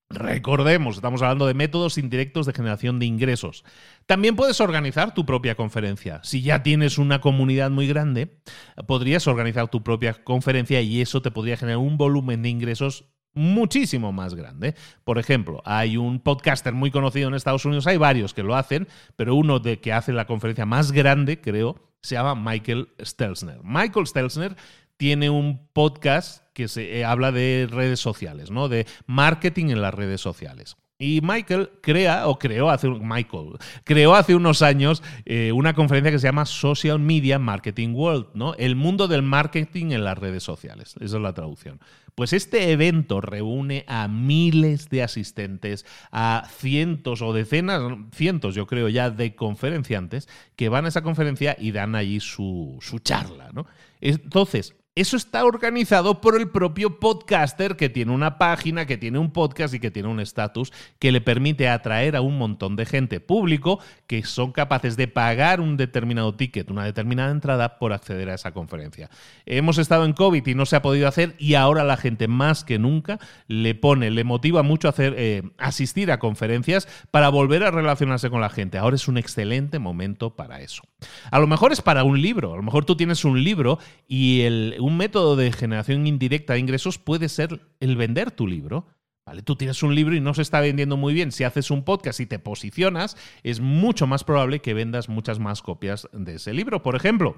Recordemos, 0.08 0.96
estamos 0.96 1.20
hablando 1.20 1.46
de 1.46 1.54
métodos 1.54 1.98
indirectos 1.98 2.46
de 2.46 2.52
generación 2.52 3.00
de 3.00 3.06
ingresos. 3.06 3.64
También 4.06 4.36
puedes 4.36 4.60
organizar 4.60 5.14
tu 5.14 5.26
propia 5.26 5.56
conferencia. 5.56 6.20
Si 6.22 6.42
ya 6.42 6.62
tienes 6.62 6.98
una 6.98 7.20
comunidad 7.20 7.70
muy 7.70 7.88
grande, 7.88 8.38
podrías 8.86 9.26
organizar 9.26 9.68
tu 9.68 9.82
propia 9.82 10.14
conferencia 10.14 10.80
y 10.80 11.00
eso 11.00 11.22
te 11.22 11.32
podría 11.32 11.56
generar 11.56 11.78
un 11.78 11.96
volumen 11.98 12.42
de 12.42 12.50
ingresos 12.50 13.06
muchísimo 13.34 14.12
más 14.12 14.34
grande. 14.34 14.76
Por 15.04 15.18
ejemplo, 15.18 15.60
hay 15.64 15.96
un 15.96 16.20
podcaster 16.20 16.72
muy 16.72 16.92
conocido 16.92 17.28
en 17.28 17.34
Estados 17.34 17.64
Unidos, 17.64 17.86
hay 17.88 17.96
varios 17.96 18.32
que 18.32 18.44
lo 18.44 18.54
hacen, 18.54 18.86
pero 19.16 19.34
uno 19.34 19.58
de 19.58 19.80
que 19.80 19.92
hace 19.92 20.12
la 20.12 20.26
conferencia 20.26 20.66
más 20.66 20.92
grande, 20.92 21.40
creo, 21.40 21.76
se 22.00 22.14
llama 22.14 22.34
Michael 22.34 22.88
Stelzner. 23.04 23.58
Michael 23.64 24.06
Stelzner 24.06 24.56
tiene 24.96 25.30
un 25.30 25.68
podcast 25.72 26.45
que 26.56 26.68
se 26.68 27.00
eh, 27.00 27.04
habla 27.04 27.32
de 27.32 27.68
redes 27.70 28.00
sociales, 28.00 28.50
¿no? 28.50 28.70
De 28.70 28.86
marketing 29.06 29.66
en 29.66 29.82
las 29.82 29.92
redes 29.92 30.22
sociales. 30.22 30.78
Y 30.98 31.20
Michael 31.22 31.68
crea, 31.82 32.26
o 32.28 32.38
creó 32.38 32.70
hace, 32.70 32.88
Michael, 32.88 33.58
creó 33.84 34.14
hace 34.14 34.34
unos 34.34 34.62
años 34.62 35.02
eh, 35.26 35.52
una 35.52 35.74
conferencia 35.74 36.10
que 36.10 36.18
se 36.18 36.26
llama 36.26 36.46
Social 36.46 36.98
Media 36.98 37.38
Marketing 37.38 37.90
World, 37.90 38.28
¿no? 38.32 38.54
El 38.54 38.74
mundo 38.74 39.06
del 39.06 39.20
marketing 39.20 39.90
en 39.90 40.02
las 40.02 40.16
redes 40.16 40.44
sociales. 40.44 40.94
Esa 40.98 41.16
es 41.16 41.22
la 41.22 41.34
traducción. 41.34 41.78
Pues 42.14 42.32
este 42.32 42.72
evento 42.72 43.20
reúne 43.20 43.84
a 43.86 44.08
miles 44.08 44.88
de 44.88 45.02
asistentes, 45.02 45.84
a 46.10 46.48
cientos 46.56 47.20
o 47.20 47.34
decenas, 47.34 47.82
cientos 48.12 48.54
yo 48.54 48.66
creo 48.66 48.88
ya, 48.88 49.10
de 49.10 49.34
conferenciantes 49.34 50.26
que 50.56 50.70
van 50.70 50.86
a 50.86 50.88
esa 50.88 51.02
conferencia 51.02 51.54
y 51.58 51.72
dan 51.72 51.94
allí 51.94 52.20
su, 52.20 52.78
su 52.80 53.00
charla, 53.00 53.50
¿no? 53.52 53.66
Entonces, 54.00 54.74
eso 54.96 55.18
está 55.18 55.44
organizado 55.44 56.22
por 56.22 56.40
el 56.40 56.48
propio 56.48 56.98
podcaster 56.98 57.76
que 57.76 57.90
tiene 57.90 58.12
una 58.12 58.38
página, 58.38 58.86
que 58.86 58.96
tiene 58.96 59.18
un 59.18 59.30
podcast 59.30 59.74
y 59.74 59.78
que 59.78 59.90
tiene 59.90 60.08
un 60.08 60.20
estatus 60.20 60.72
que 60.98 61.12
le 61.12 61.20
permite 61.20 61.68
atraer 61.68 62.16
a 62.16 62.22
un 62.22 62.38
montón 62.38 62.76
de 62.76 62.86
gente 62.86 63.20
público 63.20 63.78
que 64.06 64.24
son 64.24 64.52
capaces 64.52 64.96
de 64.96 65.06
pagar 65.06 65.60
un 65.60 65.76
determinado 65.76 66.34
ticket, 66.34 66.70
una 66.70 66.82
determinada 66.82 67.30
entrada 67.30 67.78
por 67.78 67.92
acceder 67.92 68.30
a 68.30 68.34
esa 68.36 68.52
conferencia. 68.52 69.10
Hemos 69.44 69.76
estado 69.76 70.06
en 70.06 70.14
COVID 70.14 70.46
y 70.46 70.54
no 70.54 70.64
se 70.64 70.76
ha 70.76 70.82
podido 70.82 71.08
hacer 71.08 71.34
y 71.38 71.56
ahora 71.56 71.84
la 71.84 71.98
gente 71.98 72.26
más 72.26 72.64
que 72.64 72.78
nunca 72.78 73.18
le 73.48 73.74
pone, 73.74 74.10
le 74.10 74.24
motiva 74.24 74.62
mucho 74.62 74.88
a 74.88 74.92
hacer, 74.92 75.14
eh, 75.18 75.42
asistir 75.58 76.10
a 76.10 76.18
conferencias 76.18 76.88
para 77.10 77.28
volver 77.28 77.64
a 77.64 77.70
relacionarse 77.70 78.30
con 78.30 78.40
la 78.40 78.48
gente. 78.48 78.78
Ahora 78.78 78.96
es 78.96 79.08
un 79.08 79.18
excelente 79.18 79.78
momento 79.78 80.36
para 80.36 80.62
eso. 80.62 80.84
A 81.30 81.38
lo 81.38 81.46
mejor 81.46 81.72
es 81.72 81.82
para 81.82 82.02
un 82.02 82.22
libro, 82.22 82.54
a 82.54 82.56
lo 82.56 82.62
mejor 82.62 82.86
tú 82.86 82.96
tienes 82.96 83.26
un 83.26 83.44
libro 83.44 83.78
y 84.08 84.40
el 84.40 84.85
un 84.86 84.96
método 84.96 85.34
de 85.34 85.50
generación 85.50 86.06
indirecta 86.06 86.52
de 86.52 86.60
ingresos 86.60 86.96
puede 86.98 87.28
ser 87.28 87.60
el 87.80 87.96
vender 87.96 88.30
tu 88.30 88.46
libro. 88.46 88.86
¿Vale? 89.26 89.42
Tú 89.42 89.56
tienes 89.56 89.82
un 89.82 89.96
libro 89.96 90.14
y 90.14 90.20
no 90.20 90.32
se 90.32 90.42
está 90.42 90.60
vendiendo 90.60 90.96
muy 90.96 91.12
bien. 91.12 91.32
Si 91.32 91.42
haces 91.42 91.72
un 91.72 91.82
podcast 91.82 92.20
y 92.20 92.26
te 92.26 92.38
posicionas, 92.38 93.16
es 93.42 93.58
mucho 93.58 94.06
más 94.06 94.22
probable 94.22 94.60
que 94.60 94.74
vendas 94.74 95.08
muchas 95.08 95.40
más 95.40 95.60
copias 95.60 96.08
de 96.12 96.36
ese 96.36 96.54
libro. 96.54 96.84
Por 96.84 96.94
ejemplo, 96.94 97.36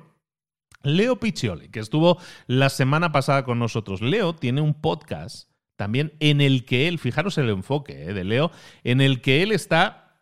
Leo 0.83 1.19
Piccioli, 1.19 1.71
que 1.71 1.81
estuvo 1.81 2.19
la 2.47 2.69
semana 2.69 3.13
pasada 3.13 3.47
con 3.47 3.59
nosotros. 3.59 4.03
Leo 4.03 4.35
tiene 4.35 4.61
un 4.61 4.75
podcast 4.75 5.49
también 5.77 6.13
en 6.21 6.43
el 6.43 6.67
que 6.67 6.87
él, 6.87 6.99
fijaros 6.99 7.39
el 7.39 7.49
enfoque 7.49 8.11
eh, 8.11 8.13
de 8.13 8.25
Leo, 8.25 8.51
en 8.85 9.01
el 9.01 9.23
que 9.23 9.43
él 9.43 9.53
está 9.53 10.21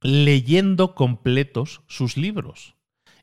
leyendo 0.00 0.94
completos 0.94 1.82
sus 1.88 2.16
libros 2.16 2.75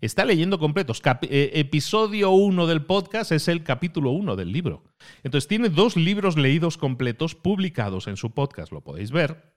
está 0.06 0.26
leyendo 0.26 0.60
completos. 0.60 1.02
Eh, 1.24 1.52
episodio 1.56 2.32
1 2.32 2.68
del 2.68 2.86
podcast 2.86 3.32
es 3.32 3.48
el 3.48 3.63
capítulo 3.63 4.12
1 4.12 4.36
del 4.36 4.52
libro. 4.52 4.84
Entonces 5.24 5.48
tiene 5.48 5.70
dos 5.70 5.96
libros 5.96 6.38
leídos 6.38 6.78
completos 6.78 7.36
publicados 7.36 8.08
en 8.08 8.18
su 8.18 8.32
podcast, 8.32 8.72
lo 8.72 8.82
podéis 8.82 9.12
ver. 9.12 9.54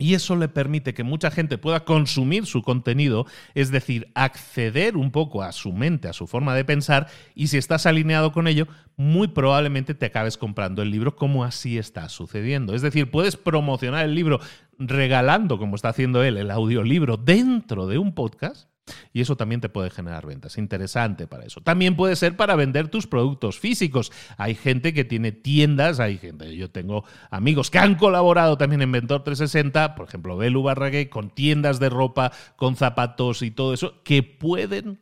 Y 0.00 0.14
eso 0.14 0.34
le 0.34 0.48
permite 0.48 0.94
que 0.94 1.04
mucha 1.04 1.30
gente 1.30 1.58
pueda 1.58 1.84
consumir 1.84 2.46
su 2.46 2.62
contenido, 2.62 3.26
es 3.54 3.70
decir, 3.70 4.10
acceder 4.14 4.96
un 4.96 5.10
poco 5.10 5.42
a 5.42 5.52
su 5.52 5.72
mente, 5.72 6.08
a 6.08 6.14
su 6.14 6.26
forma 6.26 6.54
de 6.54 6.64
pensar, 6.64 7.08
y 7.34 7.48
si 7.48 7.58
estás 7.58 7.84
alineado 7.84 8.32
con 8.32 8.48
ello, 8.48 8.66
muy 8.96 9.28
probablemente 9.28 9.94
te 9.94 10.06
acabes 10.06 10.38
comprando 10.38 10.80
el 10.80 10.90
libro 10.90 11.16
como 11.16 11.44
así 11.44 11.76
está 11.76 12.08
sucediendo. 12.08 12.74
Es 12.74 12.80
decir, 12.80 13.10
puedes 13.10 13.36
promocionar 13.36 14.06
el 14.06 14.14
libro 14.14 14.40
regalando, 14.78 15.58
como 15.58 15.76
está 15.76 15.90
haciendo 15.90 16.24
él, 16.24 16.38
el 16.38 16.50
audiolibro 16.50 17.18
dentro 17.18 17.86
de 17.86 17.98
un 17.98 18.14
podcast 18.14 18.69
y 19.12 19.20
eso 19.20 19.36
también 19.36 19.60
te 19.60 19.68
puede 19.68 19.90
generar 19.90 20.26
ventas. 20.26 20.58
Interesante 20.58 21.26
para 21.26 21.44
eso. 21.44 21.60
También 21.60 21.96
puede 21.96 22.16
ser 22.16 22.36
para 22.36 22.56
vender 22.56 22.88
tus 22.88 23.06
productos 23.06 23.58
físicos. 23.58 24.12
Hay 24.36 24.54
gente 24.54 24.92
que 24.94 25.04
tiene 25.04 25.32
tiendas, 25.32 26.00
hay 26.00 26.18
gente, 26.18 26.56
yo 26.56 26.70
tengo 26.70 27.04
amigos 27.30 27.70
que 27.70 27.78
han 27.78 27.94
colaborado 27.94 28.56
también 28.58 28.82
en 28.82 28.92
Ventor 28.92 29.24
360, 29.24 29.94
por 29.94 30.08
ejemplo, 30.08 30.36
Belu 30.36 30.62
Barragué, 30.62 31.08
con 31.10 31.30
tiendas 31.30 31.80
de 31.80 31.88
ropa, 31.88 32.32
con 32.56 32.76
zapatos 32.76 33.42
y 33.42 33.50
todo 33.50 33.74
eso, 33.74 34.02
que 34.02 34.22
pueden 34.22 35.00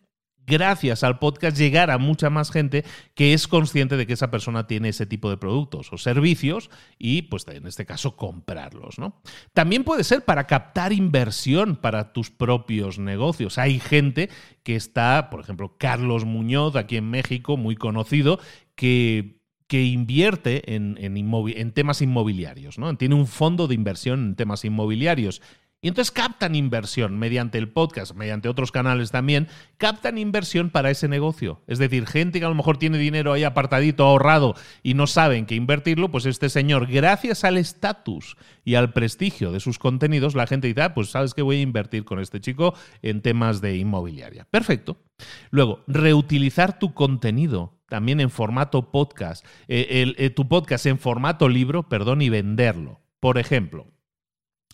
gracias 0.48 1.04
al 1.04 1.18
podcast, 1.18 1.56
llegar 1.56 1.90
a 1.90 1.98
mucha 1.98 2.30
más 2.30 2.50
gente 2.50 2.84
que 3.14 3.32
es 3.34 3.46
consciente 3.46 3.96
de 3.96 4.06
que 4.06 4.14
esa 4.14 4.30
persona 4.30 4.66
tiene 4.66 4.88
ese 4.88 5.06
tipo 5.06 5.30
de 5.30 5.36
productos 5.36 5.92
o 5.92 5.98
servicios 5.98 6.70
y, 6.98 7.22
pues 7.22 7.46
en 7.48 7.66
este 7.66 7.86
caso, 7.86 8.16
comprarlos. 8.16 8.98
¿no? 8.98 9.20
También 9.52 9.84
puede 9.84 10.04
ser 10.04 10.24
para 10.24 10.46
captar 10.46 10.92
inversión 10.92 11.76
para 11.76 12.12
tus 12.12 12.30
propios 12.30 12.98
negocios. 12.98 13.58
Hay 13.58 13.78
gente 13.78 14.30
que 14.62 14.74
está, 14.74 15.30
por 15.30 15.40
ejemplo, 15.40 15.76
Carlos 15.78 16.24
Muñoz, 16.24 16.74
aquí 16.76 16.96
en 16.96 17.10
México, 17.10 17.56
muy 17.56 17.76
conocido, 17.76 18.40
que 18.74 19.38
que 19.68 19.84
invierte 19.84 20.74
en, 20.74 20.96
en, 20.98 21.14
en, 21.18 21.72
temas 21.72 22.00
inmobiliarios, 22.00 22.78
¿no? 22.78 22.96
Tiene 22.96 23.14
un 23.14 23.26
fondo 23.26 23.68
de 23.68 23.74
inversión 23.74 24.28
en 24.28 24.34
temas 24.34 24.64
inmobiliarios 24.64 25.42
y 25.80 25.88
entonces 25.88 26.10
captan 26.10 26.56
inversión 26.56 27.18
mediante 27.18 27.56
el 27.56 27.68
podcast, 27.68 28.14
mediante 28.14 28.48
otros 28.48 28.72
canales 28.72 29.12
también, 29.12 29.46
captan 29.76 30.18
inversión 30.18 30.70
para 30.70 30.90
ese 30.90 31.06
negocio. 31.06 31.62
Es 31.68 31.78
decir, 31.78 32.06
gente 32.06 32.40
que 32.40 32.44
a 32.44 32.48
lo 32.48 32.56
mejor 32.56 32.78
tiene 32.78 32.98
dinero 32.98 33.32
ahí 33.32 33.44
apartadito, 33.44 34.04
ahorrado 34.04 34.56
y 34.82 34.94
no 34.94 35.06
saben 35.06 35.46
qué 35.46 35.54
invertirlo, 35.54 36.10
pues 36.10 36.26
este 36.26 36.48
señor, 36.48 36.88
gracias 36.88 37.44
al 37.44 37.56
estatus 37.56 38.36
y 38.64 38.74
al 38.74 38.92
prestigio 38.92 39.52
de 39.52 39.60
sus 39.60 39.78
contenidos, 39.78 40.34
la 40.34 40.48
gente 40.48 40.66
dice, 40.66 40.82
ah, 40.82 40.94
pues 40.94 41.10
sabes 41.10 41.32
que 41.32 41.42
voy 41.42 41.58
a 41.58 41.62
invertir 41.62 42.04
con 42.04 42.18
este 42.18 42.40
chico 42.40 42.74
en 43.02 43.22
temas 43.22 43.60
de 43.60 43.76
inmobiliaria. 43.76 44.46
Perfecto. 44.50 44.96
Luego, 45.50 45.84
reutilizar 45.86 46.80
tu 46.80 46.92
contenido 46.92 47.78
también 47.88 48.20
en 48.20 48.30
formato 48.30 48.90
podcast, 48.90 49.46
eh, 49.68 50.12
eh, 50.18 50.30
tu 50.30 50.48
podcast 50.48 50.86
en 50.86 50.98
formato 50.98 51.48
libro, 51.48 51.88
perdón, 51.88 52.20
y 52.20 52.28
venderlo. 52.28 53.00
Por 53.20 53.38
ejemplo, 53.38 53.86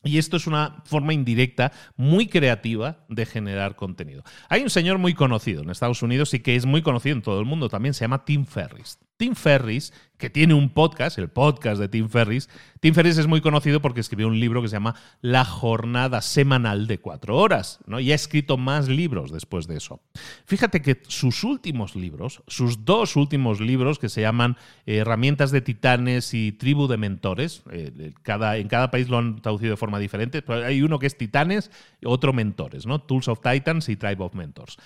y 0.04 0.18
esto 0.18 0.36
es 0.36 0.46
una 0.46 0.82
forma 0.84 1.12
indirecta, 1.12 1.72
muy 1.96 2.26
creativa 2.26 3.04
de 3.08 3.26
generar 3.26 3.76
contenido. 3.76 4.22
Hay 4.48 4.62
un 4.62 4.70
señor 4.70 4.98
muy 4.98 5.14
conocido 5.14 5.62
en 5.62 5.70
Estados 5.70 6.02
Unidos 6.02 6.34
y 6.34 6.40
que 6.40 6.56
es 6.56 6.66
muy 6.66 6.82
conocido 6.82 7.16
en 7.16 7.22
todo 7.22 7.40
el 7.40 7.46
mundo 7.46 7.68
también, 7.68 7.94
se 7.94 8.04
llama 8.04 8.24
Tim 8.24 8.44
Ferriss. 8.46 8.98
Tim 9.16 9.36
Ferris, 9.36 9.92
que 10.18 10.28
tiene 10.28 10.54
un 10.54 10.70
podcast, 10.70 11.18
el 11.18 11.28
podcast 11.28 11.80
de 11.80 11.88
Tim 11.88 12.08
Ferris. 12.08 12.48
Tim 12.80 12.94
Ferris 12.94 13.16
es 13.18 13.28
muy 13.28 13.40
conocido 13.40 13.80
porque 13.80 14.00
escribió 14.00 14.26
un 14.26 14.40
libro 14.40 14.60
que 14.60 14.68
se 14.68 14.74
llama 14.74 14.96
La 15.20 15.44
jornada 15.44 16.20
semanal 16.20 16.86
de 16.88 16.98
cuatro 16.98 17.36
horas, 17.36 17.78
¿no? 17.86 18.00
Y 18.00 18.10
ha 18.10 18.14
escrito 18.14 18.56
más 18.56 18.88
libros 18.88 19.30
después 19.30 19.68
de 19.68 19.76
eso. 19.76 20.00
Fíjate 20.46 20.82
que 20.82 21.00
sus 21.06 21.44
últimos 21.44 21.94
libros, 21.94 22.42
sus 22.48 22.84
dos 22.84 23.14
últimos 23.14 23.60
libros 23.60 23.98
que 23.98 24.08
se 24.08 24.22
llaman 24.22 24.56
eh, 24.86 24.96
Herramientas 24.96 25.52
de 25.52 25.60
Titanes 25.60 26.34
y 26.34 26.52
Tribu 26.52 26.88
de 26.88 26.96
Mentores, 26.96 27.62
eh, 27.70 28.12
cada, 28.22 28.56
en 28.56 28.66
cada 28.66 28.90
país 28.90 29.08
lo 29.08 29.18
han 29.18 29.40
traducido 29.42 29.72
de 29.72 29.76
forma 29.76 30.00
diferente, 30.00 30.42
pero 30.42 30.64
hay 30.64 30.82
uno 30.82 30.98
que 30.98 31.06
es 31.06 31.16
Titanes, 31.16 31.70
otro 32.04 32.32
Mentores, 32.32 32.84
¿no? 32.84 33.00
Tools 33.00 33.28
of 33.28 33.40
Titans 33.40 33.88
y 33.88 33.96
Tribe 33.96 34.24
of 34.24 34.34
Mentors. 34.34 34.76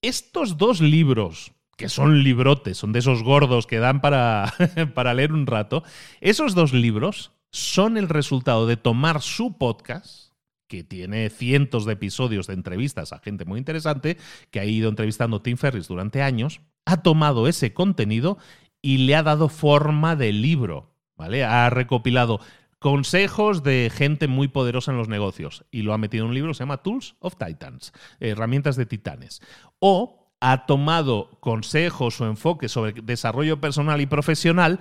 Estos 0.00 0.58
dos 0.58 0.80
libros 0.80 1.52
que 1.76 1.88
son 1.88 2.22
librotes, 2.22 2.78
son 2.78 2.92
de 2.92 3.00
esos 3.00 3.22
gordos 3.22 3.66
que 3.66 3.78
dan 3.78 4.00
para, 4.00 4.52
para 4.94 5.14
leer 5.14 5.32
un 5.32 5.46
rato, 5.46 5.82
esos 6.20 6.54
dos 6.54 6.72
libros 6.72 7.32
son 7.50 7.96
el 7.96 8.08
resultado 8.08 8.66
de 8.66 8.76
tomar 8.76 9.22
su 9.22 9.56
podcast, 9.56 10.32
que 10.66 10.82
tiene 10.82 11.30
cientos 11.30 11.84
de 11.84 11.92
episodios 11.92 12.46
de 12.46 12.54
entrevistas 12.54 13.12
a 13.12 13.20
gente 13.20 13.44
muy 13.44 13.58
interesante, 13.58 14.16
que 14.50 14.60
ha 14.60 14.64
ido 14.64 14.88
entrevistando 14.88 15.42
Tim 15.42 15.56
Ferris 15.56 15.88
durante 15.88 16.22
años, 16.22 16.60
ha 16.84 17.02
tomado 17.02 17.46
ese 17.46 17.72
contenido 17.72 18.38
y 18.82 18.98
le 18.98 19.14
ha 19.14 19.22
dado 19.22 19.48
forma 19.48 20.16
de 20.16 20.32
libro, 20.32 20.94
¿vale? 21.16 21.44
Ha 21.44 21.70
recopilado 21.70 22.40
consejos 22.78 23.62
de 23.62 23.90
gente 23.94 24.28
muy 24.28 24.48
poderosa 24.48 24.90
en 24.90 24.98
los 24.98 25.08
negocios 25.08 25.64
y 25.70 25.82
lo 25.82 25.94
ha 25.94 25.98
metido 25.98 26.24
en 26.24 26.30
un 26.30 26.34
libro 26.34 26.50
que 26.50 26.56
se 26.56 26.64
llama 26.64 26.82
Tools 26.82 27.16
of 27.20 27.36
Titans, 27.36 27.92
herramientas 28.20 28.76
de 28.76 28.84
titanes. 28.84 29.40
O 29.78 30.23
ha 30.46 30.66
tomado 30.66 31.30
consejos 31.40 32.20
o 32.20 32.26
enfoques 32.26 32.70
sobre 32.70 32.92
desarrollo 33.00 33.62
personal 33.62 34.02
y 34.02 34.06
profesional 34.06 34.78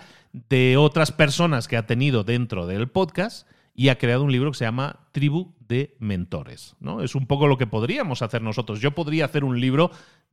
de 0.50 0.76
otras 0.76 1.14
personas 1.14 1.70
que 1.70 1.78
ha 1.78 1.88
tenido 1.88 2.26
dentro 2.26 2.68
del 2.68 2.90
podcast 2.90 3.48
y 3.74 3.88
ha 3.88 3.98
creado 3.98 4.26
un 4.26 4.32
libro 4.34 4.52
que 4.52 4.58
se 4.58 4.66
llama 4.66 5.08
Tribu 5.14 5.54
de 5.62 5.96
Mentores. 6.00 6.76
¿no? 6.82 7.02
Es 7.02 7.16
un 7.16 7.28
poco 7.28 7.48
lo 7.48 7.58
que 7.58 7.66
podríamos 7.66 8.22
hacer 8.22 8.42
nosotros. 8.42 8.82
Yo 8.82 8.92
podría 8.92 9.24
hacer 9.24 9.46
un 9.46 9.62
libro, 9.62 9.90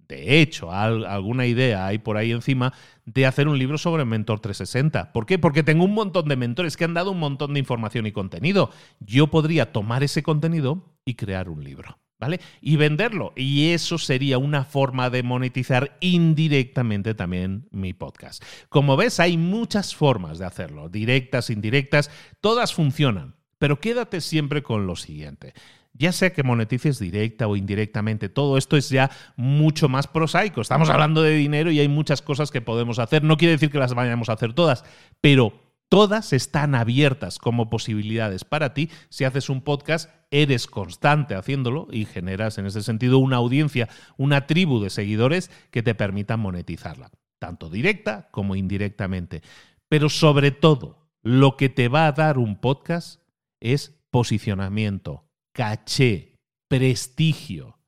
de 0.09 0.41
hecho, 0.41 0.73
alguna 0.73 1.47
idea 1.47 1.87
hay 1.87 1.99
por 1.99 2.17
ahí 2.17 2.33
encima, 2.33 2.73
de 3.05 3.25
hacer 3.25 3.47
un 3.47 3.57
libro 3.57 3.79
sobre 3.79 4.05
Mentor 4.05 4.41
360. 4.41 5.13
¿Por 5.13 5.27
qué? 5.27 5.39
Porque 5.39 5.63
tengo 5.63 5.85
un 5.85 5.95
montón 5.95 6.27
de 6.27 6.35
mentores 6.35 6.77
que 6.77 6.87
han 6.87 6.95
dado 6.95 7.13
un 7.13 7.21
montón 7.21 7.55
de 7.55 7.61
información 7.61 8.05
y 8.05 8.11
contenido. 8.11 8.71
Yo 8.99 9.29
podría 9.29 9.71
tomar 9.71 10.03
ese 10.03 10.25
contenido 10.25 10.83
y 11.05 11.15
crear 11.15 11.49
un 11.49 11.63
libro. 11.63 12.00
¿Vale? 12.21 12.39
Y 12.61 12.77
venderlo. 12.77 13.33
Y 13.35 13.71
eso 13.71 13.97
sería 13.97 14.37
una 14.37 14.65
forma 14.65 15.09
de 15.09 15.23
monetizar 15.23 15.97
indirectamente 16.01 17.15
también 17.15 17.67
mi 17.71 17.95
podcast. 17.95 18.45
Como 18.69 18.97
ves, 18.99 19.19
hay 19.21 19.39
muchas 19.39 19.95
formas 19.95 20.39
de 20.39 20.45
hacerlo, 20.45 20.91
directas, 20.91 21.49
indirectas, 21.49 22.11
todas 22.43 22.75
funcionan. 22.75 23.37
Pero 23.59 23.81
quédate 23.81 24.21
siempre 24.21 24.63
con 24.63 24.87
lo 24.87 24.97
siguiente. 24.97 25.55
Ya 25.95 26.13
sea 26.13 26.33
que 26.33 26.43
monetices 26.43 26.99
directa 26.99 27.49
o 27.49 27.57
indirectamente, 27.57 28.29
todo 28.29 28.59
esto 28.59 28.77
es 28.77 28.91
ya 28.91 29.11
mucho 29.37 29.89
más 29.89 30.07
prosaico. 30.07 30.61
Estamos 30.61 30.91
hablando 30.91 31.23
de 31.23 31.35
dinero 31.35 31.71
y 31.71 31.81
hay 31.81 31.89
muchas 31.89 32.23
cosas 32.23 32.51
que 32.51 32.61
podemos 32.61 32.99
hacer. 32.99 33.25
No 33.25 33.39
quiere 33.39 33.53
decir 33.53 33.71
que 33.71 33.79
las 33.79 33.95
vayamos 33.95 34.29
a 34.29 34.35
hacer 34.35 34.53
todas, 34.53 34.85
pero 35.21 35.70
Todas 35.91 36.33
están 36.33 36.77
abiertas 36.77 37.41
como 37.41 37.69
posibilidades 37.69 38.45
para 38.45 38.75
ti. 38.75 38.91
Si 39.09 39.25
haces 39.25 39.51
un 39.51 39.61
podcast, 39.61 40.09
eres 40.31 40.69
constante 40.69 41.35
haciéndolo 41.35 41.89
y 41.91 42.05
generas 42.05 42.59
en 42.59 42.67
ese 42.67 42.83
sentido 42.83 43.19
una 43.19 43.39
audiencia, 43.39 43.89
una 44.17 44.47
tribu 44.47 44.79
de 44.81 44.89
seguidores 44.89 45.51
que 45.73 45.83
te 45.83 45.97
permitan 45.97 46.39
monetizarla, 46.39 47.11
tanto 47.41 47.69
directa 47.69 48.29
como 48.31 48.55
indirectamente. 48.55 49.43
Pero 49.89 50.09
sobre 50.11 50.53
todo, 50.53 51.11
lo 51.25 51.57
que 51.57 51.69
te 51.69 51.89
va 51.89 52.07
a 52.07 52.13
dar 52.13 52.39
un 52.39 52.61
podcast 52.61 53.21
es 53.59 54.01
posicionamiento, 54.13 55.25
caché, 55.53 56.37
prestigio. 56.69 57.81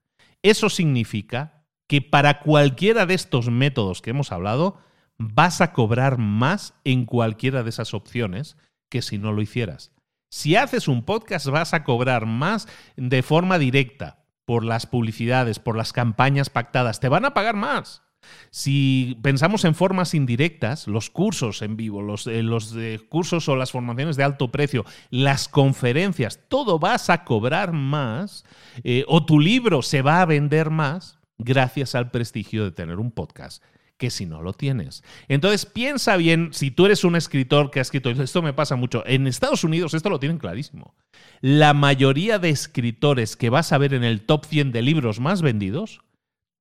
Eso 0.43 0.71
significa 0.71 1.69
que 1.87 2.03
para 2.03 2.41
cualquiera 2.41 3.07
de 3.07 3.15
estos 3.15 3.49
métodos 3.49 4.03
que 4.03 4.11
hemos 4.11 4.33
hablado, 4.33 4.81
vas 5.22 5.61
a 5.61 5.72
cobrar 5.72 6.18
más 6.18 6.74
en 6.85 7.04
cualquiera 7.06 7.62
de 7.62 7.70
esas 7.70 7.94
opciones 7.94 8.56
que 8.88 9.02
si 9.02 9.18
no 9.18 9.32
lo 9.32 9.42
hicieras. 9.42 9.92
Si 10.28 10.56
haces 10.56 10.88
un 10.88 11.04
podcast 11.04 11.46
vas 11.46 11.74
a 11.74 11.85
cobrar 11.85 12.26
más 12.26 12.66
de 12.96 13.22
forma 13.22 13.58
directa 13.58 14.24
por 14.44 14.64
las 14.64 14.87
publicidades, 14.87 15.58
por 15.58 15.76
las 15.76 15.92
campañas 15.92 16.50
pactadas. 16.50 17.00
Te 17.00 17.08
van 17.08 17.24
a 17.24 17.35
pagar 17.35 17.54
más. 17.54 18.02
Si 18.50 19.18
pensamos 19.22 19.64
en 19.64 19.74
formas 19.74 20.14
indirectas, 20.14 20.87
los 20.87 21.11
cursos 21.11 21.62
en 21.62 21.76
vivo, 21.76 22.02
los, 22.02 22.26
eh, 22.26 22.42
los 22.42 22.74
cursos 23.08 23.48
o 23.48 23.56
las 23.56 23.72
formaciones 23.72 24.16
de 24.16 24.24
alto 24.24 24.50
precio, 24.50 24.85
las 25.11 25.48
conferencias, 25.48 26.40
todo 26.48 26.78
vas 26.78 27.11
a 27.11 27.24
cobrar 27.24 27.72
más 27.72 28.44
eh, 28.85 29.04
o 29.08 29.24
tu 29.24 29.40
libro 29.40 29.82
se 29.82 30.02
va 30.02 30.20
a 30.20 30.26
vender 30.26 30.70
más 30.70 31.18
gracias 31.38 31.94
al 31.94 32.11
prestigio 32.11 32.64
de 32.64 32.70
tener 32.70 32.98
un 32.98 33.11
podcast 33.11 33.62
que 34.03 34.11
si 34.11 34.27
no 34.27 34.43
lo 34.43 34.53
tienes. 34.53 35.05
Entonces 35.29 35.65
piensa 35.65 36.17
bien, 36.17 36.49
si 36.53 36.73
tú 36.73 36.87
eres 36.87 37.05
un 37.05 37.15
escritor 37.15 37.71
que 37.71 37.79
ha 37.79 37.83
escrito, 37.83 38.11
esto 38.11 38.43
me 38.43 38.53
pasa 38.53 38.75
mucho, 38.75 39.05
en 39.07 39.29
Estados 39.29 39.62
Unidos 39.62 39.95
esto 39.95 40.11
lo 40.11 40.19
tienen 40.19 40.38
clarísimo. 40.38 40.97
La 41.41 41.73
mayoría 41.73 42.41
de 42.41 42.51
escritores 42.51 43.37
que 43.37 43.49
vas 43.49 43.73
a 43.73 43.79
ver 43.79 43.95
en 43.95 44.03
el 44.03 44.23
top 44.23 44.45
100 44.47 44.73
de 44.73 44.83
libros 44.83 45.21
más 45.21 45.41
vendidos, 45.41 46.01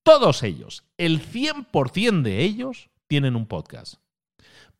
todos 0.03 0.43
ellos, 0.43 0.85
el 0.99 1.19
100% 1.19 2.21
de 2.21 2.43
ellos, 2.43 2.91
tienen 3.07 3.35
un 3.35 3.47
podcast. 3.47 3.95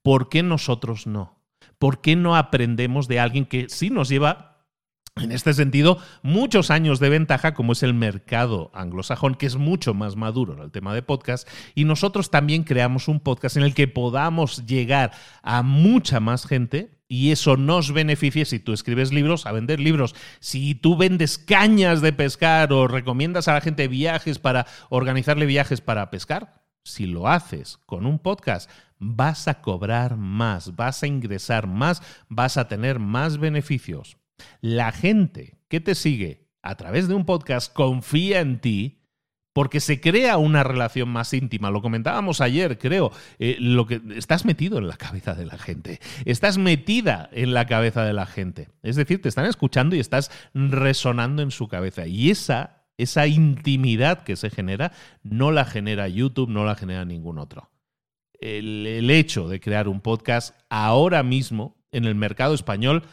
¿Por 0.04 0.30
qué 0.30 0.44
nosotros 0.44 1.08
no? 1.08 1.42
¿Por 1.80 2.00
qué 2.00 2.16
no 2.16 2.36
aprendemos 2.36 3.08
de 3.08 3.20
alguien 3.20 3.48
que 3.48 3.70
sí 3.70 3.90
nos 3.90 4.08
lleva 4.08 4.51
en 5.18 5.32
este 5.32 5.54
sentido, 5.54 5.98
muchos 6.24 6.72
años 6.72 7.00
de 7.00 7.10
ventaja, 7.10 7.54
como 7.54 7.74
es 7.74 7.84
el 7.84 7.94
mercado 7.94 8.72
anglosajón, 8.74 9.36
que 9.36 9.46
es 9.46 9.58
mucho 9.58 9.94
más 9.94 10.16
maduro 10.16 10.54
en 10.54 10.60
el 10.60 10.72
tema 10.72 10.94
de 10.94 11.04
podcast, 11.04 11.48
y 11.76 11.84
nosotros 11.84 12.32
también 12.32 12.64
creamos 12.64 13.08
un 13.08 13.20
podcast 13.20 13.58
en 13.58 13.64
el 13.64 13.74
que 13.74 13.88
podamos 13.88 14.66
llegar 14.66 15.12
a 15.44 15.64
mucha 15.64 16.20
más 16.20 16.46
gente 16.46 17.02
y 17.10 17.32
eso 17.32 17.58
nos 17.58 17.92
beneficia 17.92 18.46
si 18.46 18.60
tú 18.60 18.72
escribes 18.72 19.12
libros, 19.12 19.46
a 19.46 19.52
vender 19.52 19.82
libros. 19.82 20.16
Si 20.40 20.76
tú 20.76 20.96
vendes 20.96 21.38
cañas 21.38 22.00
de 22.00 22.14
pescar 22.14 22.72
o 22.72 22.88
recomiendas 22.88 23.50
a 23.50 23.54
la 23.54 23.60
gente 23.60 23.90
viajes 23.90 24.40
para 24.40 24.66
organizarle 24.90 25.46
viajes 25.46 25.82
para 25.82 26.10
pescar, 26.10 26.64
si 26.86 27.08
lo 27.08 27.28
haces 27.28 27.80
con 27.86 28.06
un 28.06 28.18
podcast, 28.18 28.70
vas 28.98 29.50
a 29.50 29.62
cobrar 29.62 30.16
más, 30.16 30.78
vas 30.78 31.04
a 31.04 31.08
ingresar 31.08 31.68
más, 31.68 32.02
vas 32.30 32.56
a 32.56 32.70
tener 32.70 33.00
más 33.00 33.40
beneficios. 33.40 34.21
La 34.62 34.92
gente 34.92 35.60
que 35.68 35.80
te 35.80 35.96
sigue 35.96 36.50
a 36.62 36.76
través 36.76 37.08
de 37.08 37.14
un 37.14 37.26
podcast 37.26 37.74
confía 37.74 38.40
en 38.40 38.60
ti 38.60 39.02
porque 39.54 39.80
se 39.80 40.00
crea 40.00 40.38
una 40.38 40.64
relación 40.64 41.10
más 41.10 41.34
íntima. 41.34 41.72
Lo 41.72 41.82
comentábamos 41.82 42.42
ayer, 42.42 42.78
creo. 42.78 43.12
Eh, 43.40 43.58
lo 43.60 43.86
que 43.86 44.02
estás 44.16 44.46
metido 44.46 44.78
en 44.78 44.88
la 44.88 44.98
cabeza 44.98 45.36
de 45.36 45.46
la 45.46 45.58
gente. 45.58 46.00
Estás 46.26 46.58
metida 46.58 47.30
en 47.34 47.54
la 47.54 47.66
cabeza 47.66 48.06
de 48.06 48.14
la 48.14 48.26
gente. 48.26 48.70
Es 48.82 48.96
decir, 48.96 49.22
te 49.22 49.30
están 49.30 49.46
escuchando 49.46 49.96
y 49.96 50.00
estás 50.00 50.32
resonando 50.54 51.42
en 51.42 51.52
su 51.52 51.68
cabeza. 51.68 52.08
Y 52.08 52.30
esa, 52.30 52.86
esa 52.98 53.28
intimidad 53.28 54.24
que 54.24 54.36
se 54.38 54.50
genera 54.50 54.94
no 55.24 55.52
la 55.52 55.66
genera 55.66 56.08
YouTube, 56.08 56.50
no 56.50 56.64
la 56.64 56.76
genera 56.76 57.04
ningún 57.06 57.38
otro. 57.38 57.70
el 58.40 59.10
hecho 59.12 59.48
de 59.48 59.60
crear 59.60 59.88
un 59.88 60.02
podcast 60.02 60.56
ahora 60.70 61.22
mismo 61.22 61.76
en 61.92 62.06
el 62.06 62.16
mercado 62.16 62.56
español 62.56 63.04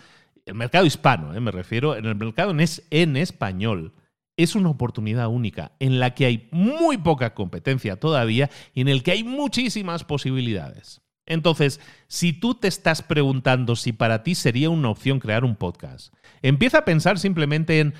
el 0.48 0.54
mercado 0.54 0.86
hispano, 0.86 1.34
eh, 1.34 1.40
me 1.40 1.50
refiero, 1.50 1.96
en 1.96 2.06
el 2.06 2.14
mercado 2.14 2.50
en, 2.50 2.60
en 2.90 3.16
español, 3.16 3.94
es 4.36 4.54
una 4.54 4.70
oportunidad 4.70 5.28
única 5.28 5.72
en 5.80 5.98
la 5.98 6.14
que 6.14 6.26
hay 6.26 6.48
muy 6.52 6.96
poca 6.96 7.34
competencia 7.34 7.96
todavía 7.96 8.50
y 8.72 8.80
en 8.80 8.88
el 8.88 9.02
que 9.02 9.10
hay 9.10 9.24
muchísimas 9.24 10.04
posibilidades. 10.04 11.02
Entonces, 11.26 11.80
si 12.06 12.32
tú 12.32 12.54
te 12.54 12.68
estás 12.68 13.02
preguntando 13.02 13.76
si 13.76 13.92
para 13.92 14.22
ti 14.22 14.34
sería 14.34 14.70
una 14.70 14.88
opción 14.88 15.18
crear 15.18 15.44
un 15.44 15.56
podcast, 15.56 16.14
empieza 16.40 16.78
a 16.78 16.84
pensar 16.84 17.18
simplemente 17.18 17.80
en 17.80 17.94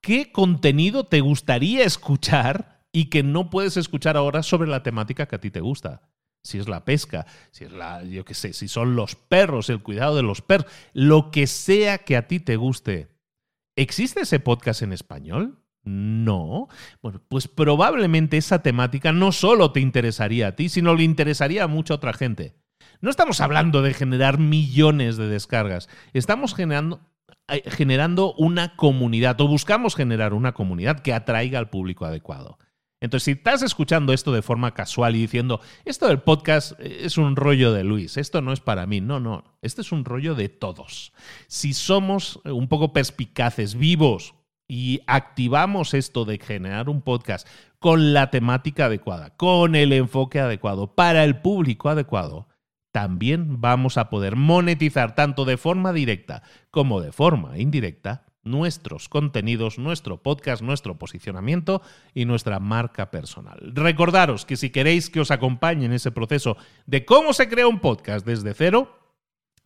qué 0.00 0.32
contenido 0.32 1.04
te 1.04 1.20
gustaría 1.20 1.84
escuchar 1.84 2.80
y 2.92 3.06
que 3.06 3.22
no 3.22 3.50
puedes 3.50 3.76
escuchar 3.76 4.16
ahora 4.16 4.42
sobre 4.42 4.70
la 4.70 4.82
temática 4.82 5.26
que 5.26 5.36
a 5.36 5.40
ti 5.40 5.50
te 5.50 5.60
gusta 5.60 6.02
si 6.42 6.58
es 6.58 6.68
la 6.68 6.84
pesca, 6.84 7.26
si 7.50 7.64
es 7.64 7.72
la, 7.72 8.02
yo 8.02 8.24
qué 8.24 8.34
sé, 8.34 8.52
si 8.52 8.68
son 8.68 8.96
los 8.96 9.16
perros, 9.16 9.70
el 9.70 9.82
cuidado 9.82 10.16
de 10.16 10.22
los 10.22 10.42
perros, 10.42 10.70
lo 10.92 11.30
que 11.30 11.46
sea 11.46 11.98
que 11.98 12.16
a 12.16 12.26
ti 12.26 12.40
te 12.40 12.56
guste. 12.56 13.08
¿Existe 13.76 14.20
ese 14.20 14.40
podcast 14.40 14.82
en 14.82 14.92
español? 14.92 15.62
No. 15.84 16.68
Bueno, 17.02 17.22
pues 17.28 17.48
probablemente 17.48 18.36
esa 18.36 18.62
temática 18.62 19.12
no 19.12 19.32
solo 19.32 19.72
te 19.72 19.80
interesaría 19.80 20.48
a 20.48 20.56
ti, 20.56 20.68
sino 20.68 20.94
le 20.94 21.04
interesaría 21.04 21.64
a 21.64 21.68
mucha 21.68 21.94
otra 21.94 22.12
gente. 22.12 22.54
No 23.00 23.10
estamos 23.10 23.40
hablando 23.40 23.80
de 23.80 23.94
generar 23.94 24.38
millones 24.38 25.16
de 25.16 25.28
descargas, 25.28 25.88
estamos 26.12 26.54
generando, 26.54 27.00
eh, 27.48 27.62
generando 27.70 28.34
una 28.34 28.76
comunidad 28.76 29.40
o 29.40 29.48
buscamos 29.48 29.94
generar 29.94 30.34
una 30.34 30.52
comunidad 30.52 31.00
que 31.00 31.14
atraiga 31.14 31.58
al 31.58 31.70
público 31.70 32.04
adecuado. 32.04 32.58
Entonces, 33.00 33.24
si 33.24 33.30
estás 33.32 33.62
escuchando 33.62 34.12
esto 34.12 34.30
de 34.30 34.42
forma 34.42 34.74
casual 34.74 35.16
y 35.16 35.20
diciendo, 35.20 35.60
esto 35.86 36.06
del 36.06 36.20
podcast 36.20 36.78
es 36.80 37.16
un 37.16 37.34
rollo 37.34 37.72
de 37.72 37.82
Luis, 37.82 38.18
esto 38.18 38.42
no 38.42 38.52
es 38.52 38.60
para 38.60 38.86
mí, 38.86 39.00
no, 39.00 39.20
no, 39.20 39.44
este 39.62 39.80
es 39.80 39.90
un 39.90 40.04
rollo 40.04 40.34
de 40.34 40.50
todos. 40.50 41.14
Si 41.46 41.72
somos 41.72 42.40
un 42.44 42.68
poco 42.68 42.92
perspicaces, 42.92 43.74
vivos 43.74 44.34
y 44.68 45.00
activamos 45.06 45.94
esto 45.94 46.26
de 46.26 46.38
generar 46.38 46.90
un 46.90 47.00
podcast 47.00 47.48
con 47.78 48.12
la 48.12 48.30
temática 48.30 48.84
adecuada, 48.84 49.34
con 49.36 49.74
el 49.74 49.94
enfoque 49.94 50.38
adecuado, 50.38 50.94
para 50.94 51.24
el 51.24 51.40
público 51.40 51.88
adecuado, 51.88 52.48
también 52.92 53.62
vamos 53.62 53.96
a 53.96 54.10
poder 54.10 54.36
monetizar 54.36 55.14
tanto 55.14 55.46
de 55.46 55.56
forma 55.56 55.92
directa 55.94 56.42
como 56.70 57.00
de 57.00 57.12
forma 57.12 57.58
indirecta 57.58 58.26
nuestros 58.42 59.08
contenidos, 59.08 59.78
nuestro 59.78 60.22
podcast, 60.22 60.62
nuestro 60.62 60.98
posicionamiento 60.98 61.82
y 62.14 62.24
nuestra 62.24 62.58
marca 62.60 63.10
personal. 63.10 63.72
Recordaros 63.74 64.46
que 64.46 64.56
si 64.56 64.70
queréis 64.70 65.10
que 65.10 65.20
os 65.20 65.30
acompañe 65.30 65.86
en 65.86 65.92
ese 65.92 66.10
proceso 66.10 66.56
de 66.86 67.04
cómo 67.04 67.32
se 67.32 67.48
crea 67.48 67.66
un 67.66 67.80
podcast 67.80 68.26
desde 68.26 68.54
cero, 68.54 68.96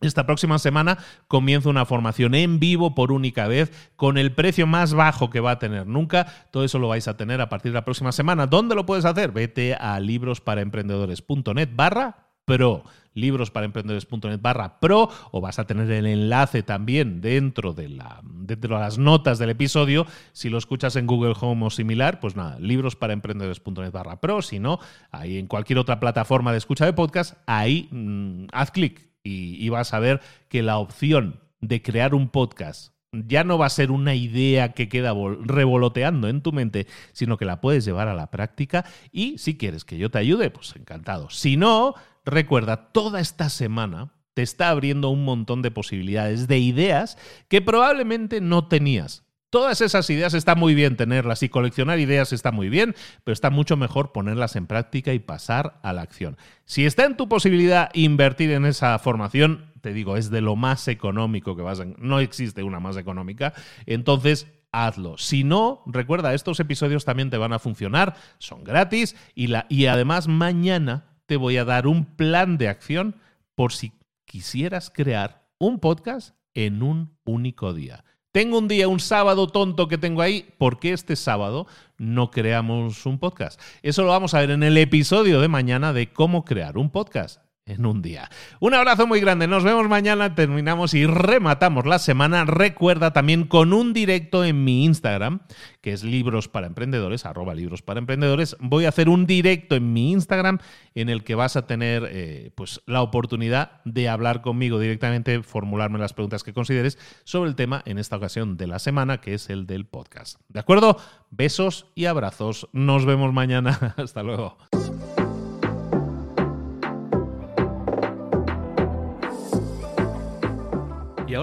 esta 0.01 0.25
próxima 0.25 0.59
semana 0.59 0.97
comienza 1.27 1.69
una 1.69 1.85
formación 1.85 2.35
en 2.35 2.59
vivo 2.59 2.93
por 2.93 3.11
única 3.11 3.47
vez 3.47 3.71
con 3.95 4.17
el 4.17 4.33
precio 4.33 4.67
más 4.67 4.93
bajo 4.93 5.29
que 5.29 5.39
va 5.39 5.51
a 5.51 5.59
tener 5.59 5.87
nunca. 5.87 6.27
Todo 6.51 6.65
eso 6.65 6.79
lo 6.79 6.89
vais 6.89 7.07
a 7.07 7.15
tener 7.15 7.39
a 7.39 7.49
partir 7.49 7.71
de 7.71 7.77
la 7.77 7.85
próxima 7.85 8.11
semana. 8.11 8.45
¿Dónde 8.45 8.75
lo 8.75 8.85
puedes 8.85 9.05
hacer? 9.05 9.31
Vete 9.31 9.73
a 9.73 9.99
librosparaemprendedores.net 10.01 11.69
barra 11.73 12.24
pro 12.45 12.83
librosparaemprendedores.net 13.15 14.39
barra 14.41 14.79
pro 14.79 15.09
o 15.31 15.41
vas 15.41 15.57
a 15.57 15.65
tener 15.65 15.89
el 15.89 16.05
enlace 16.05 16.63
también 16.63 17.21
dentro 17.21 17.73
de, 17.73 17.89
la, 17.89 18.21
dentro 18.23 18.75
de 18.75 18.81
las 18.81 18.97
notas 18.97 19.39
del 19.39 19.49
episodio. 19.49 20.05
Si 20.33 20.49
lo 20.49 20.57
escuchas 20.57 20.95
en 20.95 21.07
Google 21.07 21.33
Home 21.39 21.65
o 21.65 21.69
similar, 21.69 22.19
pues 22.19 22.35
nada, 22.35 22.59
librosparaemprendedores.net 22.59 23.91
barra 23.91 24.21
pro. 24.21 24.41
Si 24.41 24.59
no, 24.59 24.79
ahí 25.11 25.37
en 25.37 25.47
cualquier 25.47 25.79
otra 25.79 25.99
plataforma 25.99 26.51
de 26.51 26.59
escucha 26.59 26.85
de 26.85 26.93
podcast, 26.93 27.37
ahí 27.47 27.87
mm, 27.91 28.47
haz 28.51 28.71
clic 28.71 29.09
y, 29.23 29.65
y 29.65 29.69
vas 29.69 29.93
a 29.93 29.99
ver 29.99 30.21
que 30.49 30.61
la 30.61 30.77
opción 30.77 31.39
de 31.61 31.81
crear 31.81 32.13
un 32.13 32.29
podcast 32.29 32.93
ya 33.11 33.45
no 33.45 33.57
va 33.57 33.67
a 33.67 33.69
ser 33.69 33.91
una 33.91 34.13
idea 34.13 34.73
que 34.73 34.89
queda 34.89 35.13
revoloteando 35.41 36.27
en 36.27 36.41
tu 36.41 36.51
mente, 36.51 36.85
sino 37.13 37.37
que 37.37 37.45
la 37.45 37.61
puedes 37.61 37.85
llevar 37.85 38.09
a 38.09 38.13
la 38.13 38.29
práctica 38.29 38.83
y 39.13 39.37
si 39.37 39.57
quieres 39.57 39.85
que 39.85 39.97
yo 39.97 40.11
te 40.11 40.17
ayude, 40.17 40.51
pues 40.51 40.75
encantado. 40.75 41.29
Si 41.29 41.55
no, 41.55 41.95
recuerda, 42.25 42.91
toda 42.91 43.19
esta 43.19 43.49
semana 43.49 44.11
te 44.33 44.41
está 44.41 44.69
abriendo 44.69 45.09
un 45.09 45.23
montón 45.23 45.61
de 45.61 45.71
posibilidades, 45.71 46.47
de 46.47 46.59
ideas 46.59 47.17
que 47.47 47.61
probablemente 47.61 48.41
no 48.41 48.67
tenías. 48.67 49.23
Todas 49.49 49.79
esas 49.79 50.09
ideas 50.09 50.33
está 50.33 50.55
muy 50.55 50.75
bien 50.75 50.97
tenerlas 50.97 51.41
y 51.41 51.47
coleccionar 51.47 51.99
ideas 51.99 52.33
está 52.33 52.51
muy 52.51 52.67
bien, 52.67 52.93
pero 53.23 53.31
está 53.31 53.49
mucho 53.49 53.77
mejor 53.77 54.11
ponerlas 54.11 54.57
en 54.57 54.67
práctica 54.67 55.13
y 55.13 55.19
pasar 55.19 55.79
a 55.81 55.93
la 55.93 56.01
acción. 56.01 56.35
Si 56.65 56.85
está 56.85 57.05
en 57.05 57.15
tu 57.15 57.29
posibilidad 57.29 57.89
invertir 57.93 58.51
en 58.51 58.65
esa 58.65 58.99
formación, 58.99 59.71
te 59.79 59.93
digo, 59.93 60.17
es 60.17 60.29
de 60.29 60.41
lo 60.41 60.57
más 60.57 60.89
económico 60.89 61.55
que 61.55 61.61
vas 61.61 61.79
a... 61.79 61.85
No 61.85 62.19
existe 62.19 62.63
una 62.63 62.81
más 62.81 62.97
económica, 62.97 63.53
entonces 63.85 64.47
hazlo. 64.73 65.17
Si 65.17 65.45
no, 65.45 65.83
recuerda, 65.85 66.33
estos 66.33 66.59
episodios 66.59 67.05
también 67.05 67.29
te 67.29 67.37
van 67.37 67.53
a 67.53 67.59
funcionar, 67.59 68.15
son 68.39 68.65
gratis 68.65 69.15
y, 69.35 69.47
la, 69.47 69.67
y 69.69 69.85
además 69.85 70.27
mañana 70.27 71.14
te 71.25 71.37
voy 71.37 71.57
a 71.57 71.65
dar 71.65 71.87
un 71.87 72.05
plan 72.05 72.57
de 72.57 72.67
acción 72.67 73.15
por 73.55 73.73
si 73.73 73.93
quisieras 74.25 74.89
crear 74.89 75.47
un 75.57 75.79
podcast 75.79 76.35
en 76.53 76.83
un 76.83 77.17
único 77.23 77.73
día. 77.73 78.03
Tengo 78.31 78.57
un 78.57 78.67
día, 78.67 78.89
un 78.89 78.99
sábado 78.99 79.47
tonto 79.47 79.87
que 79.87 79.97
tengo 79.97 80.21
ahí, 80.21 80.45
¿por 80.57 80.79
qué 80.79 80.91
este 80.91 81.15
sábado 81.15 81.67
no 81.97 82.31
creamos 82.31 83.05
un 83.05 83.17
podcast? 83.17 83.61
Eso 83.81 84.03
lo 84.03 84.09
vamos 84.09 84.33
a 84.33 84.41
ver 84.41 84.51
en 84.51 84.63
el 84.63 84.77
episodio 84.77 85.39
de 85.39 85.47
mañana 85.47 85.93
de 85.93 86.11
cómo 86.11 86.43
crear 86.43 86.77
un 86.77 86.89
podcast 86.89 87.44
en 87.65 87.85
un 87.85 88.01
día. 88.01 88.29
Un 88.59 88.73
abrazo 88.73 89.07
muy 89.07 89.19
grande, 89.19 89.47
nos 89.47 89.63
vemos 89.63 89.87
mañana, 89.89 90.35
terminamos 90.35 90.93
y 90.93 91.05
rematamos 91.05 91.85
la 91.85 91.99
semana. 91.99 92.45
Recuerda 92.45 93.11
también 93.11 93.45
con 93.45 93.73
un 93.73 93.91
directo 93.91 94.45
en 94.45 94.63
mi 94.63 94.85
Instagram, 94.85 95.39
que 95.81 95.91
es 95.91 96.03
libros 96.03 96.47
para 96.47 96.67
emprendedores, 96.67 97.25
arroba 97.25 97.55
libros 97.55 97.81
para 97.81 97.99
emprendedores. 97.99 98.55
Voy 98.59 98.85
a 98.85 98.89
hacer 98.89 99.09
un 99.09 99.25
directo 99.25 99.75
en 99.75 99.93
mi 99.93 100.11
Instagram 100.11 100.59
en 100.93 101.09
el 101.09 101.23
que 101.23 101.35
vas 101.35 101.55
a 101.55 101.65
tener 101.65 102.07
eh, 102.11 102.51
pues, 102.55 102.81
la 102.85 103.01
oportunidad 103.01 103.81
de 103.83 104.09
hablar 104.09 104.41
conmigo 104.41 104.79
directamente, 104.79 105.41
formularme 105.41 105.97
las 105.97 106.13
preguntas 106.13 106.43
que 106.43 106.53
consideres 106.53 106.99
sobre 107.23 107.49
el 107.49 107.55
tema 107.55 107.81
en 107.85 107.97
esta 107.97 108.17
ocasión 108.17 108.57
de 108.57 108.67
la 108.67 108.79
semana, 108.79 109.21
que 109.21 109.33
es 109.33 109.49
el 109.49 109.65
del 109.65 109.85
podcast. 109.85 110.39
¿De 110.49 110.59
acuerdo? 110.59 110.97
Besos 111.31 111.87
y 111.95 112.05
abrazos. 112.05 112.69
Nos 112.73 113.05
vemos 113.05 113.33
mañana. 113.33 113.95
Hasta 113.97 114.21
luego. 114.21 114.57